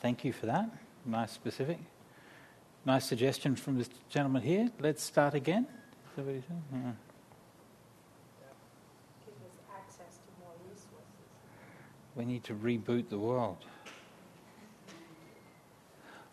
[0.00, 0.70] Thank you for that.
[1.04, 1.78] Nice specific.
[2.86, 4.70] Nice suggestion from this gentleman here.
[4.80, 5.66] Let's start again.
[6.16, 6.92] Yeah.
[12.16, 13.58] We need to reboot the world.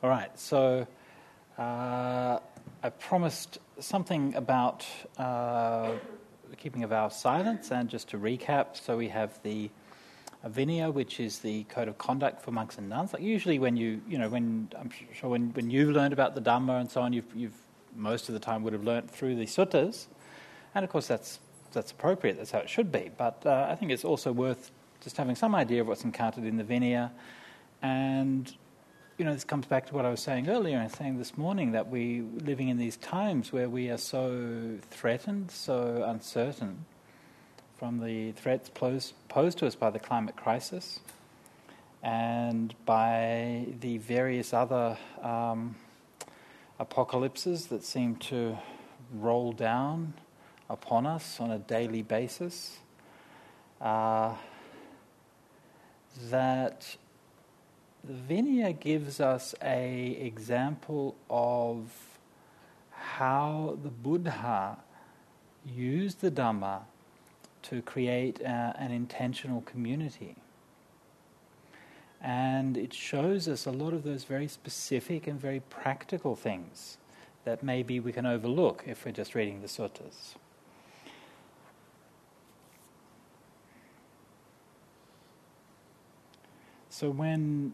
[0.01, 0.87] All right, so
[1.57, 2.39] uh,
[2.83, 4.85] I promised something about
[5.17, 5.91] uh,
[6.57, 9.69] keeping of silence, and just to recap, so we have the
[10.45, 13.13] Vinaya, which is the code of conduct for monks and nuns.
[13.13, 16.41] Like usually, when you, you know, when I'm sure when, when you've learned about the
[16.41, 17.57] Dhamma and so on, you've, you've
[17.95, 20.07] most of the time would have learnt through the suttas,
[20.75, 21.39] and of course that's
[21.73, 22.37] that's appropriate.
[22.37, 23.11] That's how it should be.
[23.17, 24.71] But uh, I think it's also worth
[25.01, 27.11] just having some idea of what's encountered in the Vinaya,
[27.81, 28.53] and
[29.17, 31.71] you know, this comes back to what I was saying earlier and saying this morning
[31.71, 36.85] that we living in these times where we are so threatened, so uncertain
[37.77, 39.13] from the threats posed,
[39.57, 40.99] to us by the climate crisis
[42.01, 45.75] and by the various other um,
[46.79, 48.57] apocalypses that seem to
[49.13, 50.13] roll down
[50.69, 52.77] upon us on a daily basis.
[53.79, 54.33] Uh,
[56.29, 56.97] that
[58.03, 61.91] the Vinaya gives us a example of
[62.91, 64.77] how the Buddha
[65.63, 66.81] used the Dhamma
[67.69, 70.35] to create uh, an intentional community.
[72.21, 76.97] And it shows us a lot of those very specific and very practical things
[77.45, 80.35] that maybe we can overlook if we're just reading the suttas.
[86.89, 87.73] So when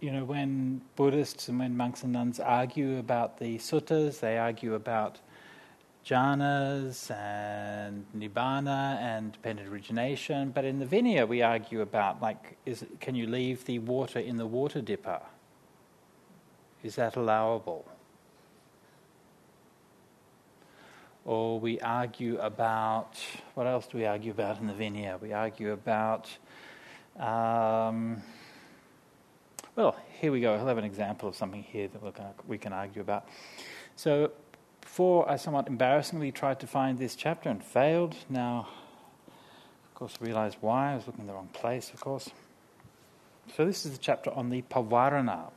[0.00, 4.74] you know when Buddhists and when monks and nuns argue about the suttas, they argue
[4.74, 5.18] about
[6.08, 10.50] jhanas and nibbana and dependent origination.
[10.50, 14.36] But in the Vinaya, we argue about like, is can you leave the water in
[14.36, 15.20] the water dipper?
[16.82, 17.84] Is that allowable?
[21.24, 23.18] Or we argue about
[23.54, 25.20] what else do we argue about in the Vinaya?
[25.20, 26.28] We argue about.
[27.18, 28.22] Um,
[29.76, 30.54] well, here we go.
[30.54, 33.28] I'll have an example of something here that we can argue about.
[33.94, 34.32] So,
[34.98, 38.16] before I somewhat embarrassingly tried to find this chapter and failed.
[38.28, 38.66] Now,
[39.28, 40.90] of course, I realized why.
[40.90, 42.30] I was looking in the wrong place, of course.
[43.54, 45.52] So, this is the chapter on the Pavarana.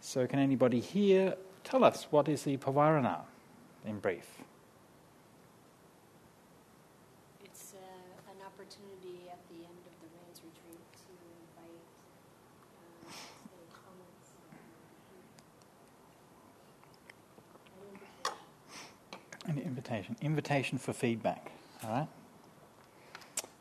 [0.00, 3.22] So, can anybody here tell us what is the Pavarana
[3.84, 4.39] in brief?
[19.90, 20.16] Invitation.
[20.22, 21.50] Invitation for feedback.
[21.84, 22.08] All right.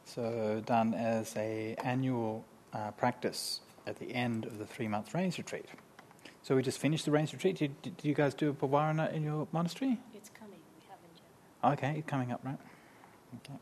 [0.05, 5.37] So done as a annual uh, practice at the end of the three month rains
[5.37, 5.65] retreat.
[6.41, 7.57] So we just finished the rains retreat.
[7.57, 9.99] Did, did you guys do a pavarana in your monastery?
[10.13, 10.59] It's coming.
[10.75, 11.19] We haven't
[11.63, 11.73] yet.
[11.73, 12.57] Okay, it's coming up, right?
[13.37, 13.59] Okay.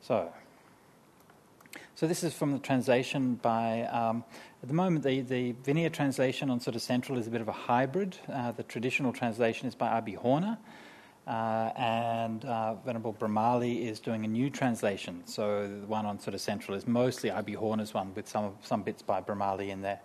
[0.00, 0.32] So,
[1.94, 4.24] so this is from the translation by um,
[4.64, 8.16] at the moment, the, the Vinaya translation on SuttaCentral is a bit of a hybrid.
[8.32, 10.14] Uh, the traditional translation is by I.B.
[10.14, 10.56] Horner,
[11.26, 15.22] uh, and uh, Venerable Brahmali is doing a new translation.
[15.26, 17.52] So the one on SuttaCentral is mostly I.B.
[17.52, 20.00] Horner's one, with some some bits by Brahmali in there.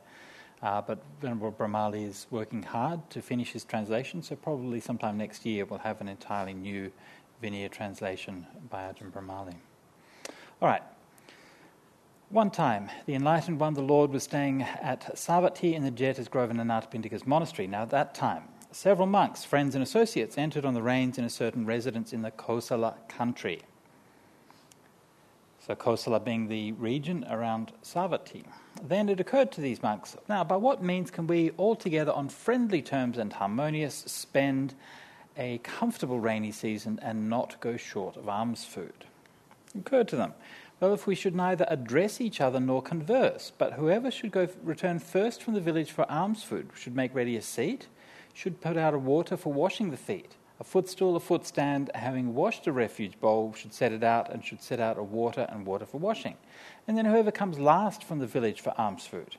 [0.62, 5.46] Uh, but Venerable Brahmali is working hard to finish his translation, so probably sometime next
[5.46, 6.92] year we'll have an entirely new
[7.42, 9.56] Vinaya translation by Ajahn Brahmali.
[10.62, 10.84] All right,
[12.30, 16.52] one time, the enlightened one, the Lord, was staying at Savatthi in the Jeta's Grove
[16.52, 17.68] in Anathapindika's monastery.
[17.68, 21.30] Now, at that time, several monks, friends, and associates entered on the rains in a
[21.30, 23.62] certain residence in the Kosala country.
[25.66, 28.44] So, Kosala being the region around Savatthi.
[28.82, 32.30] Then it occurred to these monks now, by what means can we all together on
[32.30, 34.76] friendly terms and harmonious spend
[35.36, 39.06] a comfortable rainy season and not go short of alms food?
[39.74, 40.34] It occurred to them
[40.80, 45.00] well, if we should neither address each other nor converse, but whoever should go return
[45.00, 47.88] first from the village for alms food should make ready a seat,
[48.34, 52.66] should put out a water for washing the feet, a footstool, a footstand, having washed
[52.66, 55.86] a refuge bowl, should set it out, and should set out a water and water
[55.86, 56.38] for washing.
[56.88, 59.36] And then whoever comes last from the village for alms food.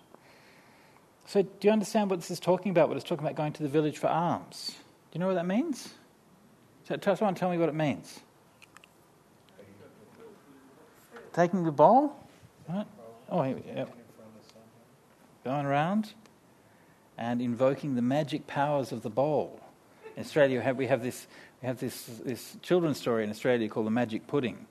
[1.26, 2.88] So, do you understand what this is talking about?
[2.88, 4.76] What it's talking about going to the village for alms?
[5.10, 5.94] Do you know what that means?
[6.84, 8.20] So, someone tell me what it means
[11.32, 12.16] taking the bowl.
[12.68, 12.86] Right?
[13.30, 13.88] Oh, go.
[15.44, 16.14] Going around
[17.16, 19.60] and invoking the magic powers of the bowl.
[20.16, 21.26] In Australia, we have, we have this
[21.62, 24.66] we have this, this children's story in Australia called the Magic Pudding,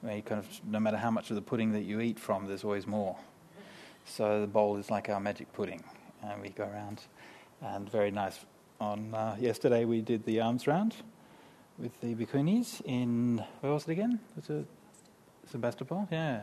[0.00, 2.46] where you kind of, no matter how much of the pudding that you eat from,
[2.46, 3.16] there's always more.
[4.06, 5.84] So the bowl is like our magic pudding,
[6.22, 7.02] and we go around,
[7.60, 8.40] and very nice.
[8.80, 10.94] On uh, yesterday, we did the alms round
[11.78, 14.18] with the bhikkhunis in where was it again?
[14.36, 14.66] Was it
[15.50, 16.08] Sebastopol?
[16.10, 16.42] Yeah,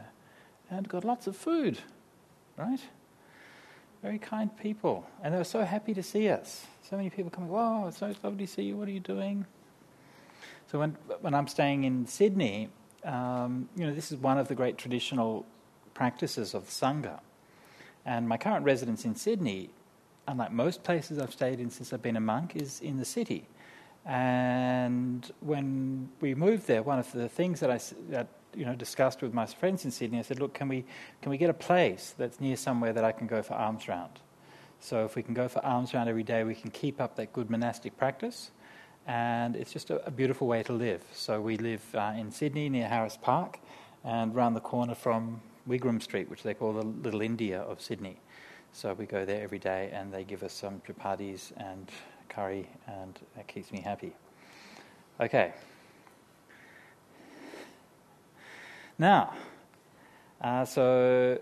[0.69, 1.80] and got lots of food,
[2.57, 2.80] right?
[4.04, 6.65] Very kind people, and they were so happy to see us.
[6.83, 7.50] So many people coming.
[7.50, 8.77] Wow, it's so lovely to see you.
[8.77, 9.45] What are you doing?
[10.71, 12.69] So when when I'm staying in Sydney,
[13.04, 15.45] um, you know, this is one of the great traditional
[15.94, 17.19] practices of the sangha.
[18.06, 19.69] And my current residence in Sydney,
[20.27, 23.48] unlike most places I've stayed in since I've been a monk, is in the city.
[24.06, 28.27] And when we moved there, one of the things that I that,
[28.57, 30.83] you know discussed with my friends in Sydney, I said, "Look, can we
[31.21, 34.19] can we get a place that's near somewhere that I can go for alms round?
[34.80, 37.33] So if we can go for alms round every day, we can keep up that
[37.33, 38.51] good monastic practice,
[39.06, 41.04] and it's just a, a beautiful way to live.
[41.13, 43.59] So we live uh, in Sydney near Harris Park,
[44.04, 48.19] and round the corner from Wigram Street, which they call the Little India of Sydney.
[48.74, 51.89] So we go there every day, and they give us some chapatis and
[52.30, 54.13] curry, and that keeps me happy.
[55.19, 55.54] Okay.
[58.99, 59.33] Now,
[60.41, 61.39] uh, so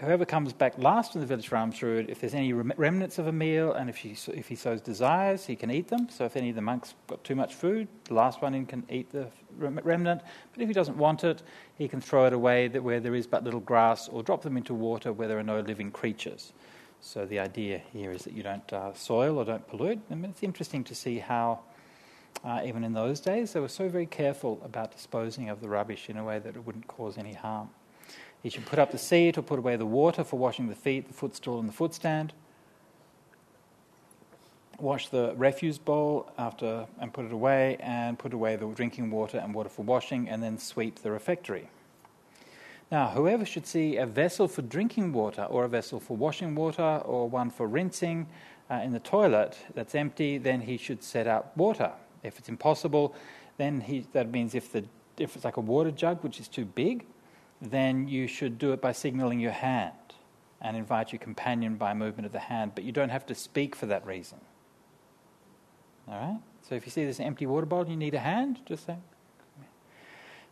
[0.00, 3.26] whoever comes back last in the village for alms round, if there's any remnants of
[3.26, 6.08] a meal and if he, if he so desires, he can eat them.
[6.08, 8.84] So if any of the monks got too much food, the last one in can
[8.88, 9.26] eat the
[9.58, 10.22] remnant.
[10.52, 11.42] But if he doesn't want it,
[11.76, 14.74] he can throw it away where there is but little grass or drop them into
[14.74, 16.52] water where there are no living creatures.
[17.00, 20.00] So the idea here is that you don't uh, soil or don't pollute.
[20.10, 21.60] I mean, it's interesting to see how,
[22.44, 26.08] uh, even in those days, they were so very careful about disposing of the rubbish
[26.08, 27.68] in a way that it wouldn't cause any harm.
[28.42, 31.08] He should put up the seat or put away the water for washing the feet,
[31.08, 32.32] the footstool, and the footstand.
[34.78, 39.36] Wash the refuse bowl after and put it away, and put away the drinking water
[39.36, 41.68] and water for washing, and then sweep the refectory.
[42.90, 47.02] Now, whoever should see a vessel for drinking water, or a vessel for washing water,
[47.04, 48.26] or one for rinsing
[48.70, 51.92] uh, in the toilet that's empty, then he should set up water.
[52.22, 53.14] If it's impossible,
[53.56, 54.84] then he, that means if, the,
[55.18, 57.06] if it's like a water jug which is too big,
[57.60, 59.92] then you should do it by signaling your hand
[60.60, 63.74] and invite your companion by movement of the hand, but you don't have to speak
[63.74, 64.38] for that reason.
[66.06, 66.40] All right?
[66.68, 68.96] So if you see this empty water bowl, you need a hand, just say.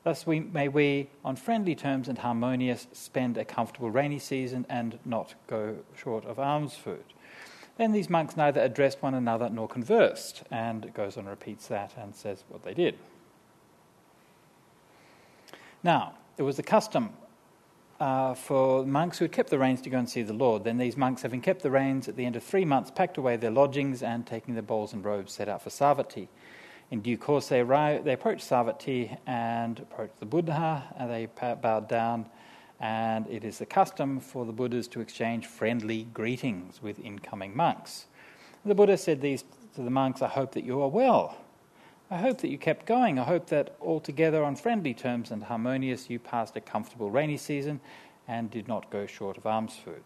[0.04, 4.98] Thus, we, may we, on friendly terms and harmonious, spend a comfortable rainy season and
[5.04, 7.04] not go short of alms food.
[7.78, 11.68] Then these monks neither addressed one another nor conversed, and it goes on and repeats
[11.68, 12.98] that and says what they did.
[15.84, 17.10] Now, it was the custom
[18.00, 20.64] uh, for monks who had kept the rains to go and see the Lord.
[20.64, 23.36] Then these monks, having kept the rains at the end of three months, packed away
[23.36, 26.26] their lodgings and, taking their bowls and robes, set out for Savatthi.
[26.90, 31.88] In due course, they, arrived, they approached Savatthi and approached the Buddha, and they bowed
[31.88, 32.26] down.
[32.80, 38.06] And it is the custom for the Buddhas to exchange friendly greetings with incoming monks.
[38.64, 39.44] The Buddha said these
[39.74, 41.36] to the monks I hope that you are well.
[42.10, 43.18] I hope that you kept going.
[43.18, 47.80] I hope that altogether on friendly terms and harmonious you passed a comfortable rainy season
[48.26, 50.02] and did not go short of alms food.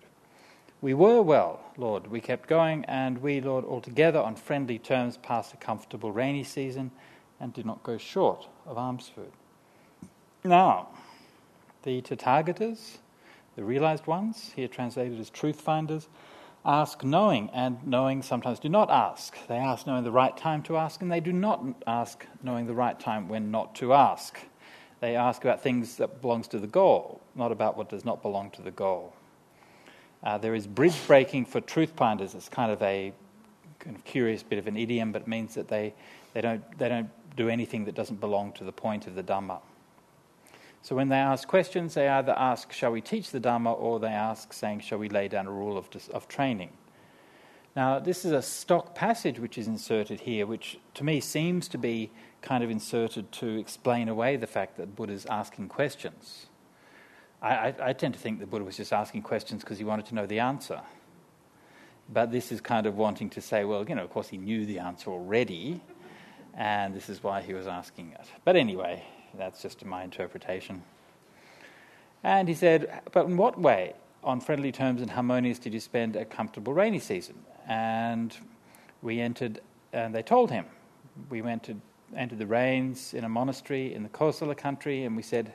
[0.81, 2.09] We were well, Lord.
[2.09, 6.91] We kept going, and we, Lord, altogether on friendly terms passed a comfortable rainy season
[7.39, 9.33] and did not go short of alms food.
[10.43, 10.89] Now,
[11.83, 12.99] the Tathagatas,
[13.57, 16.09] the realized ones, here translated as truth finders,
[16.65, 19.37] ask knowing, and knowing sometimes do not ask.
[19.49, 22.75] They ask knowing the right time to ask, and they do not ask knowing the
[22.75, 24.39] right time when not to ask.
[25.01, 28.51] They ask about things that belongs to the goal, not about what does not belong
[28.53, 29.13] to the goal.
[30.23, 32.35] Uh, there is bridge breaking for truth finders.
[32.35, 33.13] It's kind of a
[33.81, 35.93] kind of curious bit of an idiom, but it means that they,
[36.35, 39.59] they, don't, they don't do anything that doesn't belong to the point of the Dhamma.
[40.83, 43.79] So when they ask questions, they either ask, Shall we teach the Dhamma?
[43.79, 46.71] or they ask, saying, Shall we lay down a rule of, of training?
[47.75, 51.79] Now, this is a stock passage which is inserted here, which to me seems to
[51.79, 52.11] be
[52.43, 56.47] kind of inserted to explain away the fact that Buddha is asking questions.
[57.41, 60.07] I, I, I tend to think that Buddha was just asking questions because he wanted
[60.07, 60.81] to know the answer.
[62.13, 64.67] But this is kind of wanting to say, well, you know, of course he knew
[64.67, 65.81] the answer already,
[66.55, 68.27] and this is why he was asking it.
[68.45, 69.05] But anyway,
[69.37, 70.83] that's just my interpretation.
[72.23, 76.17] And he said, But in what way, on friendly terms and harmonious, did you spend
[76.17, 77.35] a comfortable rainy season?
[77.67, 78.37] And
[79.03, 79.61] we entered,
[79.93, 80.67] and they told him.
[81.29, 81.77] We went to,
[82.17, 85.53] entered the rains in a monastery in the Kosala country, and we said,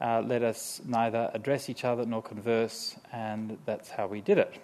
[0.00, 4.60] uh, Let us neither address each other nor converse, and that's how we did it.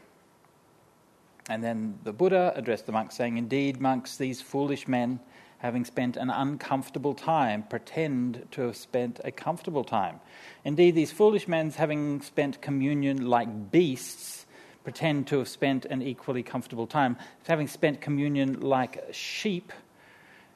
[1.49, 5.21] And then the Buddha addressed the monks, saying, Indeed, monks, these foolish men
[5.63, 10.19] having spent an uncomfortable time, pretend to have spent a comfortable time.
[10.65, 14.45] Indeed, these foolish men, having spent communion like beasts,
[14.83, 17.17] pretend to have spent an equally comfortable time.
[17.47, 19.73] Having spent communion like sheep,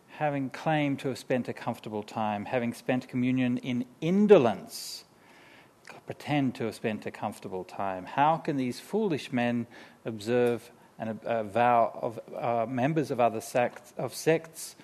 [0.08, 2.44] having claimed to have spent a comfortable time.
[2.44, 5.04] Having spent communion in indolence,
[6.06, 8.06] pretend to have spent a comfortable time.
[8.06, 9.68] How can these foolish men
[10.04, 14.74] observe and a, a vow of uh, members of other sects, of sects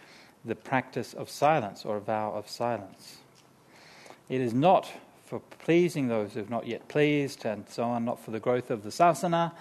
[0.45, 3.19] the practice of silence or a vow of silence.
[4.29, 4.91] It is not
[5.25, 8.71] for pleasing those who have not yet pleased and so on, not for the growth
[8.71, 9.53] of the sasana.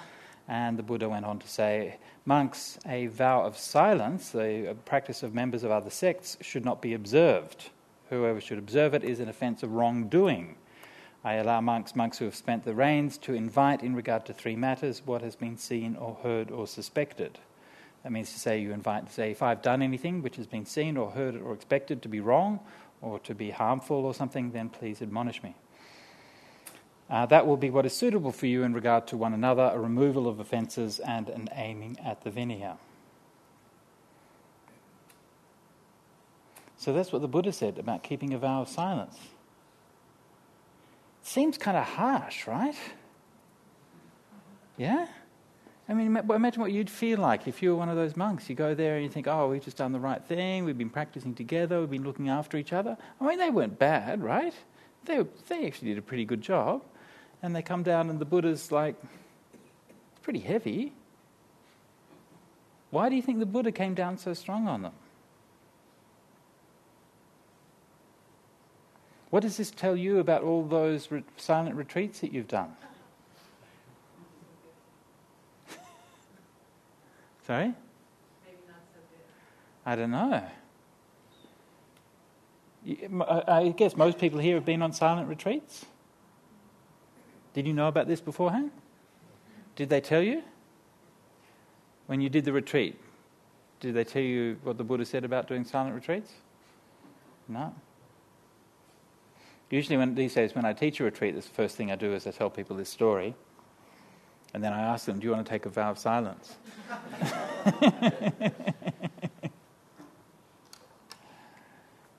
[0.48, 5.34] And the Buddha went on to say, monks, a vow of silence, the practice of
[5.34, 7.70] members of other sects, should not be observed.
[8.10, 10.56] Whoever should observe it is an offence of wrongdoing.
[11.24, 14.56] I allow monks, monks who have spent the rains, to invite in regard to three
[14.56, 17.40] matters what has been seen or heard or suspected.
[18.04, 20.66] That means to say you invite to say, if I've done anything which has been
[20.66, 22.60] seen or heard or expected to be wrong
[23.02, 25.56] or to be harmful or something, then please admonish me.
[27.10, 29.78] Uh, that will be what is suitable for you in regard to one another, a
[29.78, 32.78] removal of offences and an aiming at the vinaya.
[36.78, 39.18] So that's what the Buddha said about keeping a vow of silence.
[41.22, 42.76] Seems kind of harsh, right?
[44.78, 45.06] Yeah?
[45.90, 48.50] I mean, imagine what you'd feel like if you were one of those monks.
[48.50, 50.64] You go there and you think, oh, we've just done the right thing.
[50.64, 51.82] We've been practicing together.
[51.82, 52.98] We've been looking after each other.
[53.20, 54.54] I mean, they weren't bad, right?
[55.06, 56.84] They, they actually did a pretty good job.
[57.44, 58.96] And they come down, and the Buddha's like,
[60.12, 60.94] it's pretty heavy.
[62.92, 64.94] Why do you think the Buddha came down so strong on them?
[69.32, 72.76] What does this tell you about all those re- silent retreats that you've done?
[77.52, 77.74] Sorry?
[79.86, 80.42] I don't know.
[83.46, 85.86] I guess most people here have been on silent retreats.
[87.54, 88.72] Did you know about this beforehand?
[89.76, 90.44] Did they tell you?
[92.08, 92.98] When you did the retreat,
[93.82, 96.32] did they tell you what the Buddha said about doing silent retreats?
[97.50, 97.76] No.
[99.70, 102.26] Usually, when, these days, when I teach a retreat, the first thing I do is
[102.26, 103.36] I tell people this story.
[104.54, 106.58] And then I ask them, Do you want to take a vow of silence?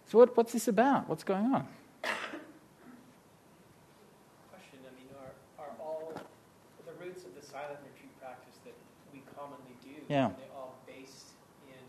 [0.07, 1.09] so, what, what's this about?
[1.09, 1.69] What's going on?
[4.49, 6.15] Question I mean, are, are all
[6.87, 8.73] the roots of the silent retreat practice that
[9.13, 10.27] we commonly do, yeah.
[10.27, 11.37] are they all based
[11.69, 11.85] in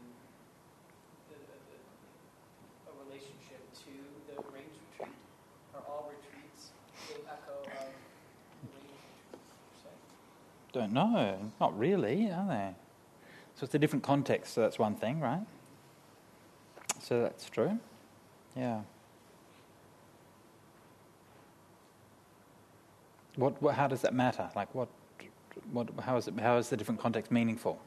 [1.31, 1.79] the, the, the,
[2.91, 3.95] a relationship to
[4.27, 5.15] the rains retreat?
[5.73, 6.75] Are all retreats
[7.07, 8.03] the echo of
[10.73, 11.51] don't know.
[11.61, 12.75] Not really, are they?
[13.55, 15.45] So it's a different context, so that's one thing, right?
[16.99, 17.79] So that's true.
[18.55, 18.81] Yeah.
[23.35, 24.49] What, what, how does that matter?
[24.55, 24.89] Like, what,
[25.71, 27.79] what, how, is it, how is the different context meaningful?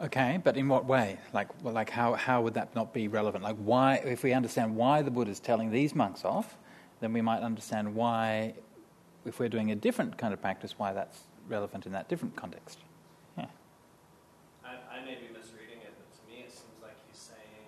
[0.00, 1.18] Okay, but in what way?
[1.32, 3.42] Like, well, like how, how would that not be relevant?
[3.42, 6.56] Like, why, if we understand why the Buddha is telling these monks off,
[7.00, 8.54] then we might understand why,
[9.24, 12.78] if we're doing a different kind of practice, why that's relevant in that different context.
[13.36, 13.46] Yeah.
[14.64, 17.66] I, I may be misreading it, but to me it seems like he's saying,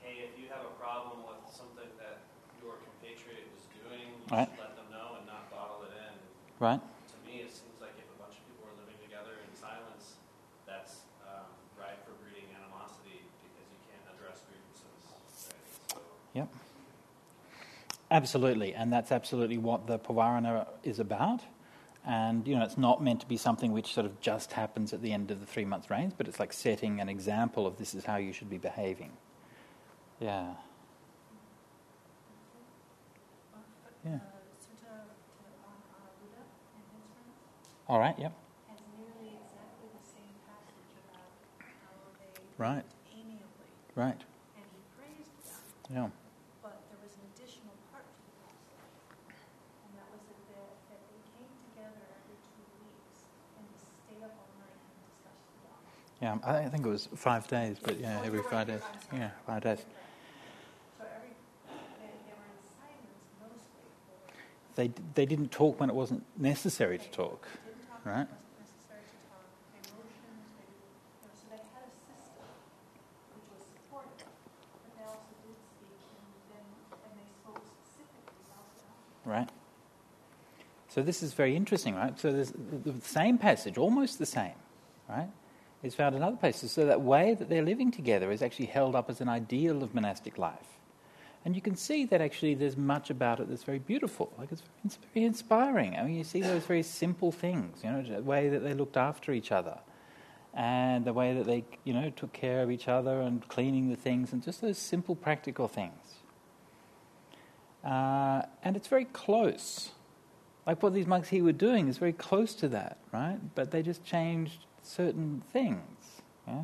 [0.00, 2.24] hey, if you have a problem with something that
[2.62, 4.48] your compatriot is doing, you right.
[4.48, 6.14] should let them know and not bottle it in.
[6.58, 6.80] Right.
[18.14, 21.42] Absolutely, and that's absolutely what the Pavarana is about.
[22.06, 25.02] And you know, it's not meant to be something which sort of just happens at
[25.02, 27.92] the end of the three month rains, but it's like setting an example of this
[27.92, 29.10] is how you should be behaving.
[30.20, 30.54] Yeah.
[34.04, 34.18] Yeah.
[37.88, 38.18] All right.
[38.18, 38.32] Yep.
[42.58, 42.84] Right.
[43.96, 44.20] Right.
[45.92, 46.08] Yeah.
[56.24, 58.80] Yeah, I think it was five days, but yeah, every five days.
[59.12, 59.84] Yeah, five days.
[64.74, 67.46] They, they didn't talk when it wasn't necessary to talk,
[68.06, 68.26] right?
[79.26, 79.50] right?
[80.88, 82.18] So this is very interesting, right?
[82.18, 84.54] So there's the same passage, almost the same,
[85.06, 85.28] right?
[85.84, 86.72] Is found in other places.
[86.72, 89.94] So that way that they're living together is actually held up as an ideal of
[89.94, 90.78] monastic life.
[91.44, 94.32] And you can see that actually there's much about it that's very beautiful.
[94.38, 94.62] Like it's
[95.12, 95.94] very inspiring.
[95.96, 98.96] I mean, you see those very simple things, you know, the way that they looked
[98.96, 99.78] after each other
[100.54, 103.96] and the way that they, you know, took care of each other and cleaning the
[103.96, 106.14] things and just those simple practical things.
[107.84, 109.90] Uh, and it's very close.
[110.66, 113.38] Like what these monks here were doing is very close to that, right?
[113.54, 116.62] But they just changed certain things, yeah?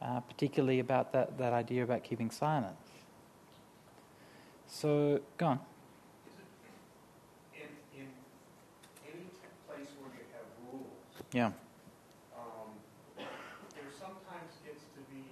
[0.00, 2.76] uh, particularly about that, that idea about keeping silence.
[4.66, 5.60] So, go on.
[7.54, 7.68] In,
[8.00, 8.08] in
[9.06, 9.28] any
[9.68, 10.96] place where you have rules,
[11.32, 11.52] Yeah.
[12.34, 12.72] um,
[13.76, 15.22] there sometimes gets to be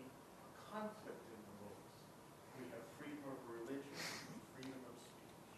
[0.70, 1.88] conflict in the rules.
[2.60, 3.96] We have freedom of religion,
[4.54, 5.56] freedom of speech.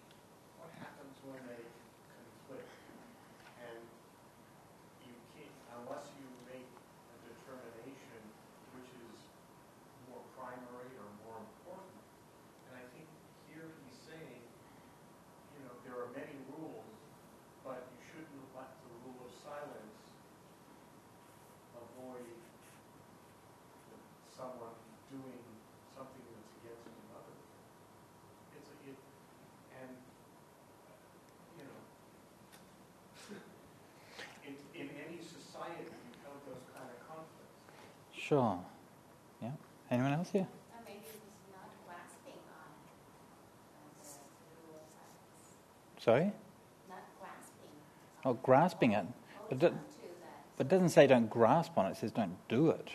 [0.62, 2.71] What happens when they conflict?
[3.66, 3.83] And
[5.02, 8.23] you can't, unless you make a determination
[8.78, 9.19] which is
[10.07, 11.99] more primary or more important.
[12.71, 13.07] And I think
[13.52, 14.43] here he's saying,
[15.54, 16.88] you know, there are many rules,
[17.62, 19.99] but you shouldn't let the rule of silence
[21.76, 22.33] avoid
[24.42, 24.75] someone
[25.06, 25.38] doing
[25.94, 27.30] something that's against another.
[28.58, 28.99] It's a, it,
[29.78, 29.94] and,
[31.54, 31.78] you know,
[34.50, 37.54] in, in any society, you have those kind of conflicts.
[38.11, 38.58] Sure.
[39.38, 39.54] Yeah.
[39.94, 40.50] Anyone else here?
[40.50, 45.54] Or maybe it was not grasping on uh, the the rule of silence.
[46.02, 46.34] Sorry?
[46.90, 47.78] Not grasping.
[48.26, 49.06] Oh, grasping it.
[49.49, 50.58] But, do, on to that.
[50.58, 52.90] but it doesn't say don't grasp on it, it says don't do it.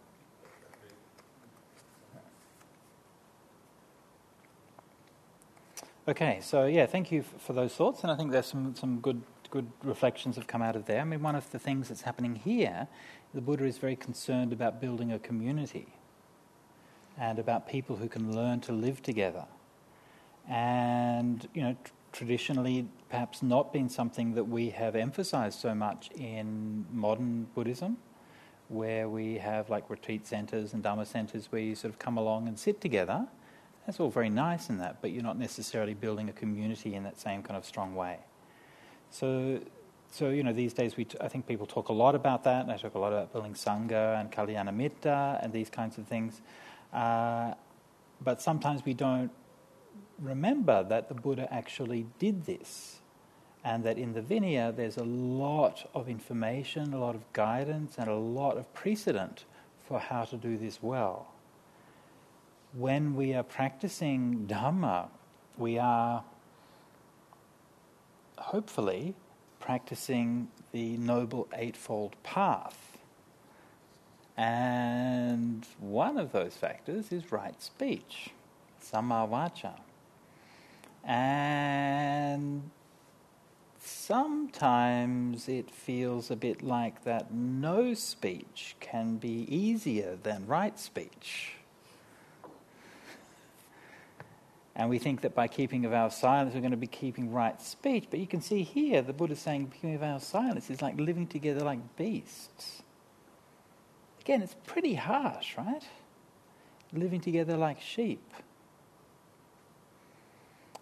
[6.07, 9.21] Okay, so yeah, thank you for those thoughts, and I think there's some, some good
[9.49, 11.01] good reflections have come out of there.
[11.01, 12.87] I mean, one of the things that's happening here,
[13.33, 15.87] the Buddha is very concerned about building a community
[17.17, 19.45] and about people who can learn to live together.
[20.47, 26.09] And you know, tr- traditionally, perhaps not been something that we have emphasized so much
[26.15, 27.97] in modern Buddhism,
[28.69, 32.47] where we have like retreat centers and Dhamma centers where you sort of come along
[32.47, 33.27] and sit together.
[33.85, 37.19] That's all very nice in that, but you're not necessarily building a community in that
[37.19, 38.19] same kind of strong way.
[39.09, 39.59] So,
[40.11, 42.67] so you know, these days we t- I think people talk a lot about that.
[42.67, 46.41] They talk a lot about building sangha and kalyana mitta and these kinds of things.
[46.93, 47.53] Uh,
[48.21, 49.31] but sometimes we don't
[50.19, 52.99] remember that the Buddha actually did this,
[53.63, 58.09] and that in the Vinaya there's a lot of information, a lot of guidance, and
[58.09, 59.45] a lot of precedent
[59.87, 61.27] for how to do this well.
[62.73, 65.07] When we are practicing Dhamma,
[65.57, 66.23] we are
[68.49, 69.13] hopefully
[69.59, 72.97] practicing the Noble Eightfold Path.
[74.35, 78.31] And one of those factors is right speech,
[78.83, 79.75] samma vaca.
[81.03, 82.71] And
[83.77, 91.58] sometimes it feels a bit like that no speech can be easier than right speech.
[94.79, 97.33] And we think that by keeping a vow of silence, we're going to be keeping
[97.33, 98.05] right speech.
[98.09, 100.97] But you can see here, the Buddha saying keeping a vow of silence is like
[100.97, 102.81] living together like beasts.
[104.21, 105.83] Again, it's pretty harsh, right?
[106.93, 108.23] Living together like sheep.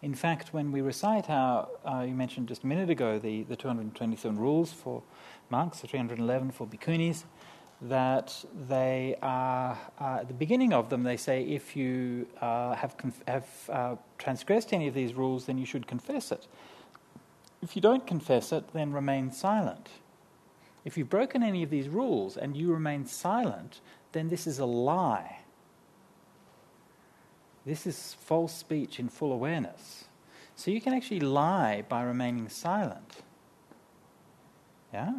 [0.03, 3.55] In fact, when we recite how uh, you mentioned just a minute ago the, the
[3.55, 5.01] 227 rules for
[5.49, 7.23] monks, the 311 for bhikkhunis,
[7.82, 12.98] that they are, uh, at the beginning of them, they say if you uh, have,
[12.98, 16.48] conf- have uh, transgressed any of these rules, then you should confess it.
[17.62, 19.90] If you don't confess it, then remain silent.
[20.86, 24.66] If you've broken any of these rules and you remain silent, then this is a
[24.66, 25.40] lie.
[27.66, 30.06] This is false speech in full awareness.
[30.56, 33.18] So you can actually lie by remaining silent.
[34.94, 35.16] Yeah?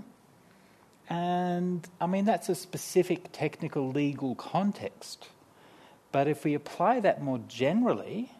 [1.09, 5.29] And I mean, that's a specific technical legal context.
[6.13, 8.33] But if we apply that more generally,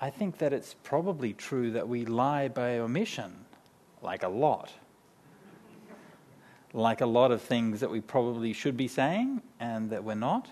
[0.00, 3.44] I think that it's probably true that we lie by omission,
[4.02, 4.72] like a lot.
[6.72, 10.48] like a lot of things that we probably should be saying and that we're not.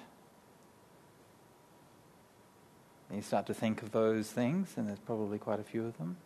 [3.08, 5.98] And you start to think of those things, and there's probably quite a few of
[5.98, 6.16] them.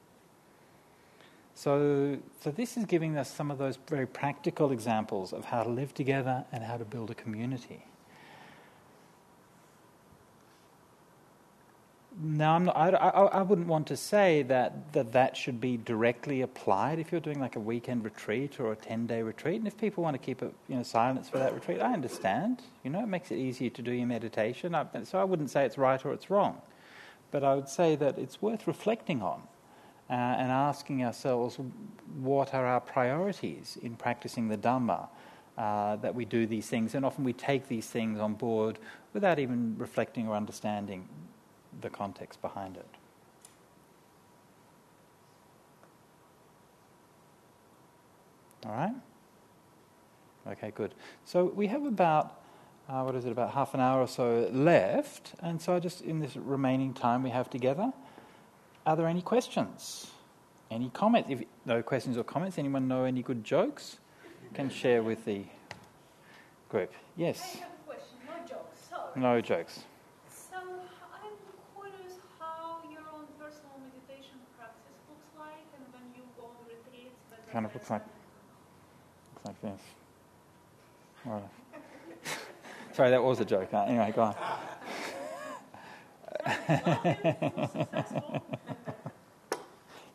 [1.59, 5.69] So, so this is giving us some of those very practical examples of how to
[5.69, 7.85] live together and how to build a community.
[12.17, 16.43] Now, not, I, I, I wouldn't want to say that, that that should be directly
[16.43, 19.57] applied if you're doing like a weekend retreat or a 10 day retreat.
[19.57, 22.63] And if people want to keep a, you know, silence for that retreat, I understand.
[22.85, 24.77] You know, it makes it easier to do your meditation.
[24.77, 26.63] I, so I wouldn't say it's right or it's wrong.
[27.33, 29.43] But I would say that it's worth reflecting on
[30.11, 31.59] uh, and asking ourselves
[32.21, 35.09] what are our priorities in practicing the Dhamma.
[35.57, 38.79] Uh, that we do these things, and often we take these things on board
[39.13, 41.09] without even reflecting or understanding
[41.81, 42.87] the context behind it.
[48.65, 48.95] All right?
[50.47, 50.95] Okay, good.
[51.25, 52.41] So we have about,
[52.89, 55.33] uh, what is it, about half an hour or so left.
[55.43, 57.93] And so, just in this remaining time we have together,
[58.89, 60.07] are there any questions?
[60.71, 61.29] Any comments?
[61.31, 63.99] If no questions or comments, anyone know any good jokes?
[64.55, 65.45] Can share with the
[66.71, 66.91] group.
[67.15, 67.39] Yes.
[67.39, 68.17] I have a question.
[68.27, 68.81] No jokes.
[68.89, 69.21] Sorry.
[69.21, 69.81] No jokes.
[70.31, 71.37] So I'm
[71.77, 77.53] curious how your own personal meditation practice looks like, and when you go on retreats.
[77.53, 78.07] Kind of looks like-
[79.35, 79.81] Looks like this.
[81.27, 81.43] Right.
[82.95, 83.69] Sorry, that was a joke.
[83.75, 84.35] Uh, Anyway, go on.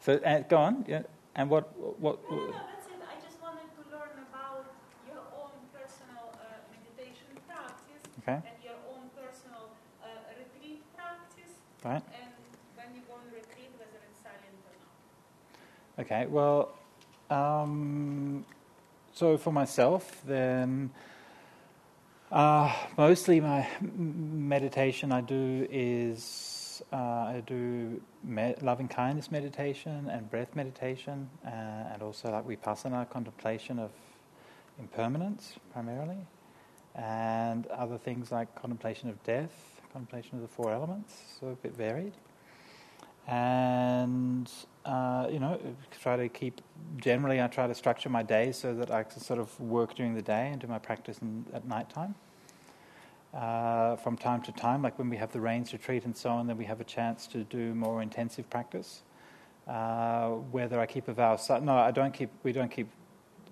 [0.01, 0.85] So, uh, go on.
[0.87, 1.03] Yeah.
[1.35, 1.63] And what?
[1.99, 2.19] What?
[2.29, 2.99] No, no, that's it.
[3.07, 4.65] I just wanted to learn about
[5.07, 8.33] your own personal uh, meditation practice Okay.
[8.35, 9.71] and your own personal
[10.03, 12.03] uh, retreat practice, Right.
[12.03, 12.33] and
[12.75, 16.05] when you go on retreat, whether it's silent or not.
[16.05, 16.25] Okay.
[16.27, 16.75] Well,
[17.29, 18.45] um,
[19.13, 20.91] so for myself, then
[22.33, 28.01] uh, mostly my meditation I do is uh, I do
[28.63, 33.91] loving kindness meditation and breath meditation, uh, and also like vipassana contemplation of
[34.79, 36.17] impermanence primarily,
[36.95, 41.77] and other things like contemplation of death, contemplation of the four elements, so a bit
[41.77, 42.13] varied.
[43.27, 44.51] And
[44.85, 45.59] uh, you know
[46.01, 46.59] try to keep
[46.97, 50.13] generally i try to structure my day so that i can sort of work during
[50.13, 52.13] the day and do my practice in, at night time
[53.33, 56.47] uh, from time to time like when we have the rains retreat and so on
[56.47, 59.03] then we have a chance to do more intensive practice.
[59.65, 62.89] Uh, whether i keep a vow no i don't keep we don't keep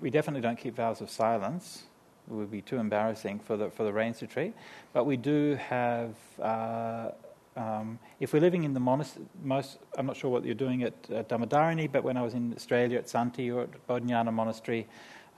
[0.01, 1.83] we definitely don't keep vows of silence.
[2.29, 4.53] It would be too embarrassing for the for the rains retreat.
[4.93, 7.11] But we do have uh,
[7.55, 11.03] um, if we're living in the monastery, most, I'm not sure what you're doing at
[11.03, 14.87] Dhammadharini, but when I was in Australia at Santi or at Bodhinyana Monastery,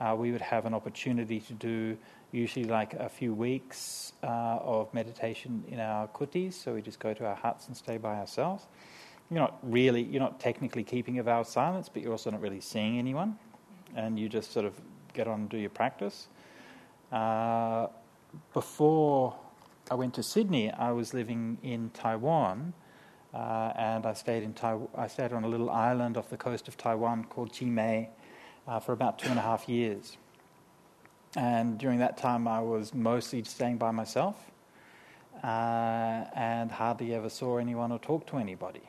[0.00, 1.96] uh, we would have an opportunity to do
[2.34, 6.54] usually like a few weeks uh, of meditation in our kutis.
[6.54, 8.66] So we just go to our huts and stay by ourselves.
[9.30, 12.40] You're not really, you're not technically keeping a vow of silence, but you're also not
[12.40, 13.38] really seeing anyone,
[13.96, 14.74] and you just sort of
[15.14, 16.28] get on and do your practice.
[17.10, 17.86] Uh,
[18.52, 19.36] before
[19.90, 22.74] I went to Sydney, I was living in Taiwan,
[23.32, 24.54] uh, and I stayed in
[24.96, 28.08] I stayed on a little island off the coast of Taiwan called Qimei
[28.66, 30.16] uh, for about two and a half years.
[31.36, 34.36] And during that time, I was mostly staying by myself,
[35.42, 38.82] uh, and hardly ever saw anyone or talked to anybody.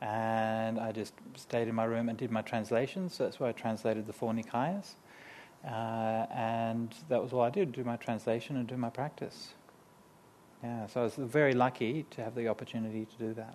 [0.00, 3.14] And I just stayed in my room and did my translations.
[3.14, 4.94] So that's where I translated the four Nikayas.
[5.62, 9.54] Uh, and that was all I did: do my translation and do my practice.
[10.62, 13.54] Yeah, so I was very lucky to have the opportunity to do that.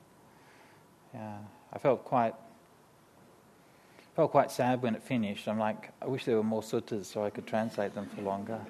[1.13, 1.37] Yeah,
[1.73, 2.35] I felt quite
[4.15, 5.47] felt quite sad when it finished.
[5.47, 8.59] I'm like, I wish there were more suttas so I could translate them for longer.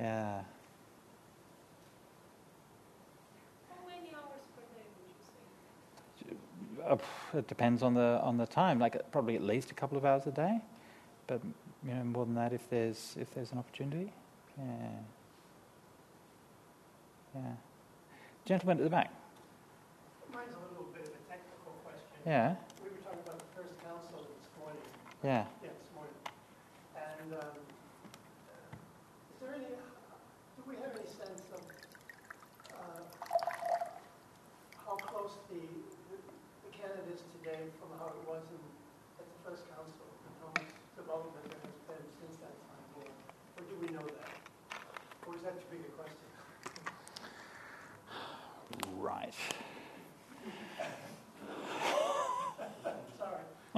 [0.00, 0.40] yeah.
[3.68, 4.84] How many hours per day
[6.28, 6.36] would you
[6.86, 6.92] say?
[7.34, 8.78] Uh, It depends on the on the time.
[8.78, 10.60] Like probably at least a couple of hours a day,
[11.26, 11.40] but
[11.86, 14.12] you know more than that if there's if there's an opportunity.
[14.58, 14.64] Yeah.
[17.34, 17.40] Yeah.
[18.44, 19.10] Gentleman at the back.
[20.32, 22.09] Mine's a little bit of a technical question.
[22.26, 22.52] Yeah.
[22.84, 24.84] We were talking about the first council this morning,
[25.24, 25.48] Yeah.
[25.64, 26.12] yeah, this morning.
[26.92, 27.56] And um,
[29.32, 31.64] is there any, do we have any sense of
[32.76, 33.00] uh,
[34.84, 35.64] how close the,
[36.12, 38.60] the the canon is today from how it was in,
[39.16, 40.04] at the first council?
[40.04, 40.68] And how much
[41.00, 42.84] development there has been since that time?
[43.00, 44.28] Or, or do we know that?
[45.24, 46.28] Or is that too big a question?
[49.00, 49.32] Right.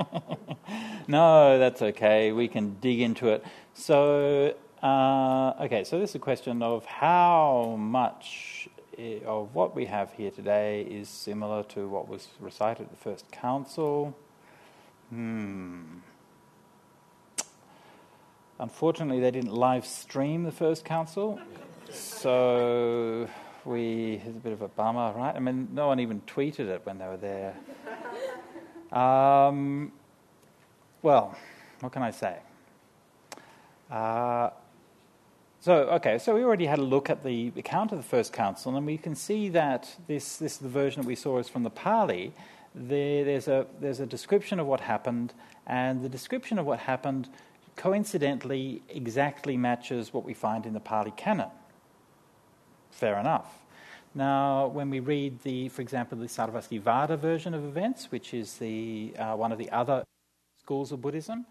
[1.09, 2.33] no, that's okay.
[2.33, 3.45] We can dig into it.
[3.75, 8.69] So, uh, okay, so this is a question of how much
[9.25, 13.31] of what we have here today is similar to what was recited at the first
[13.31, 14.17] council.
[15.11, 15.99] Hmm.
[18.59, 21.41] Unfortunately, they didn't live stream the first council,
[21.91, 23.29] so
[23.65, 25.35] we it's a bit of a bummer, right?
[25.35, 27.57] I mean, no one even tweeted it when they were there.
[28.93, 29.93] Um,
[31.01, 31.37] well,
[31.81, 32.39] what can I say?
[33.91, 34.51] Uh,
[35.61, 38.77] so, okay, so we already had a look at the account of the first council,
[38.77, 41.71] and we can see that this, this the version that we saw is from the
[41.71, 42.33] Pali.
[42.75, 45.33] There, there's, a, there's a description of what happened,
[45.67, 47.29] and the description of what happened
[47.77, 51.51] coincidentally exactly matches what we find in the Pali Canon.
[52.91, 53.62] Fair enough.
[54.15, 59.15] Now, when we read the, for example, the Sarvastivada version of events, which is the
[59.19, 60.05] uh, one of the other
[60.61, 61.47] schools of Buddhism,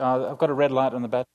[0.00, 1.26] uh, I've got a red light on the back.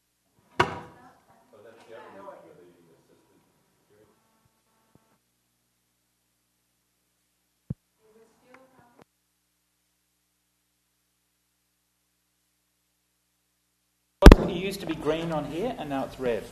[14.38, 16.44] It used to be green on here, and now it's red.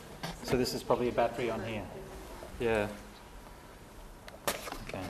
[0.43, 1.83] So this is probably a battery on here.
[2.59, 2.87] Yeah.
[4.87, 5.01] Okay.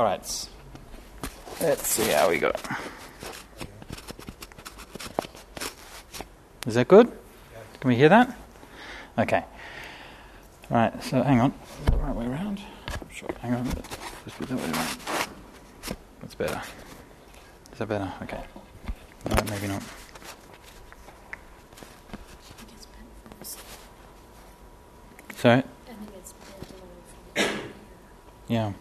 [0.00, 0.48] All right.
[1.60, 2.50] Let's see how we go.
[6.66, 7.12] Is that good?
[7.80, 8.34] Can we hear that?
[9.18, 9.44] Okay.
[10.70, 11.04] All right.
[11.04, 11.52] So hang on.
[11.84, 12.62] The right way around.
[13.12, 13.28] Sure.
[13.42, 13.66] Hang on.
[14.24, 14.98] Just be that way around.
[16.22, 16.62] That's better.
[17.70, 18.10] Is that better?
[18.22, 18.42] Okay.
[19.28, 19.82] No, maybe not.
[25.36, 25.62] Sorry.
[28.48, 28.72] Yeah.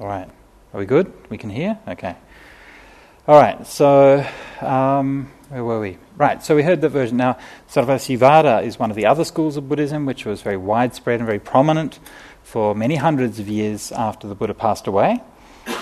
[0.00, 0.30] All right.
[0.72, 1.12] Are we good?
[1.28, 1.78] We can hear?
[1.86, 2.16] Okay.
[3.28, 3.66] All right.
[3.66, 4.24] So,
[4.62, 5.98] um, where were we?
[6.16, 6.42] Right.
[6.42, 7.18] So we heard that version.
[7.18, 7.36] Now,
[7.68, 11.38] Sarvastivada is one of the other schools of Buddhism, which was very widespread and very
[11.38, 11.98] prominent
[12.42, 15.20] for many hundreds of years after the Buddha passed away.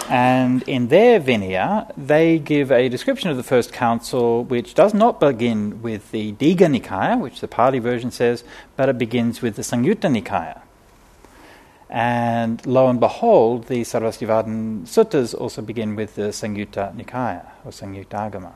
[0.08, 5.20] And in their Vinaya, they give a description of the first council which does not
[5.20, 8.42] begin with the Digha Nikaya, which the Pali version says,
[8.74, 10.62] but it begins with the Samyutta Nikaya.
[11.90, 18.52] And lo and behold, the Sarvastivadin suttas also begin with the Samyutta Nikaya or Samyuttagama.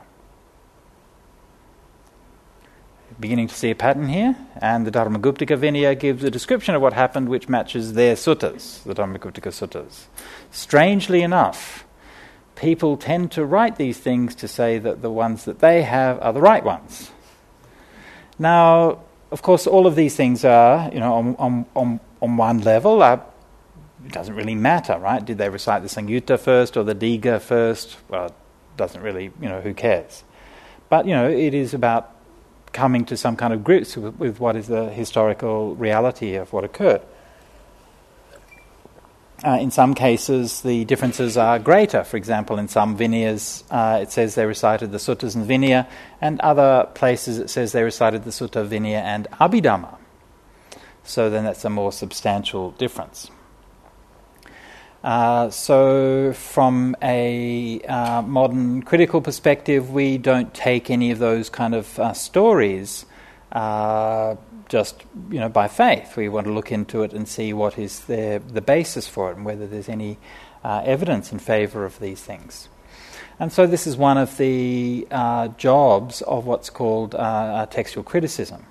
[3.21, 6.92] Beginning to see a pattern here, and the Dharmaguptaka Vinaya gives a description of what
[6.95, 10.07] happened which matches their suttas, the Dharmaguptaka suttas.
[10.51, 11.87] Strangely enough,
[12.57, 16.33] people tend to write these things to say that the ones that they have are
[16.33, 17.11] the right ones.
[18.38, 22.61] Now, of course, all of these things are, you know, on, on, on, on one
[22.61, 23.23] level, are,
[24.07, 25.23] it doesn't really matter, right?
[25.23, 27.99] Did they recite the Samyutta first or the Digha first?
[28.09, 28.35] Well, it
[28.77, 30.23] doesn't really, you know, who cares?
[30.89, 32.15] But, you know, it is about
[32.73, 36.65] coming to some kind of grips with, with what is the historical reality of what
[36.65, 37.03] occurred.
[39.45, 42.05] Uh, in some cases, the differences are greater.
[42.05, 45.89] For example, in some Vinayas, uh, it says they recited the suttas and Vinaya,
[46.21, 49.99] and other places it says they recited the sutta, Vinaya, and Abhidhamma.
[51.05, 53.31] So then that's a more substantial difference.
[55.03, 61.75] Uh, so, from a uh, modern critical perspective, we don't take any of those kind
[61.75, 63.05] of uh, stories
[63.51, 64.37] uh,
[64.69, 66.17] just you know by faith.
[66.17, 69.37] We want to look into it and see what is the the basis for it
[69.37, 70.19] and whether there's any
[70.62, 72.69] uh, evidence in favour of these things.
[73.41, 77.11] And so, this is one of the uh, jobs of what's called
[77.73, 78.67] textual criticism.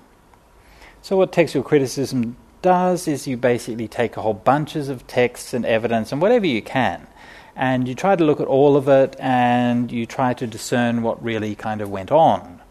[1.04, 5.66] So, what textual criticism does is you basically take a whole bunches of texts and
[5.66, 7.08] evidence and whatever you can,
[7.56, 11.20] and you try to look at all of it and you try to discern what
[11.20, 12.62] really kind of went on.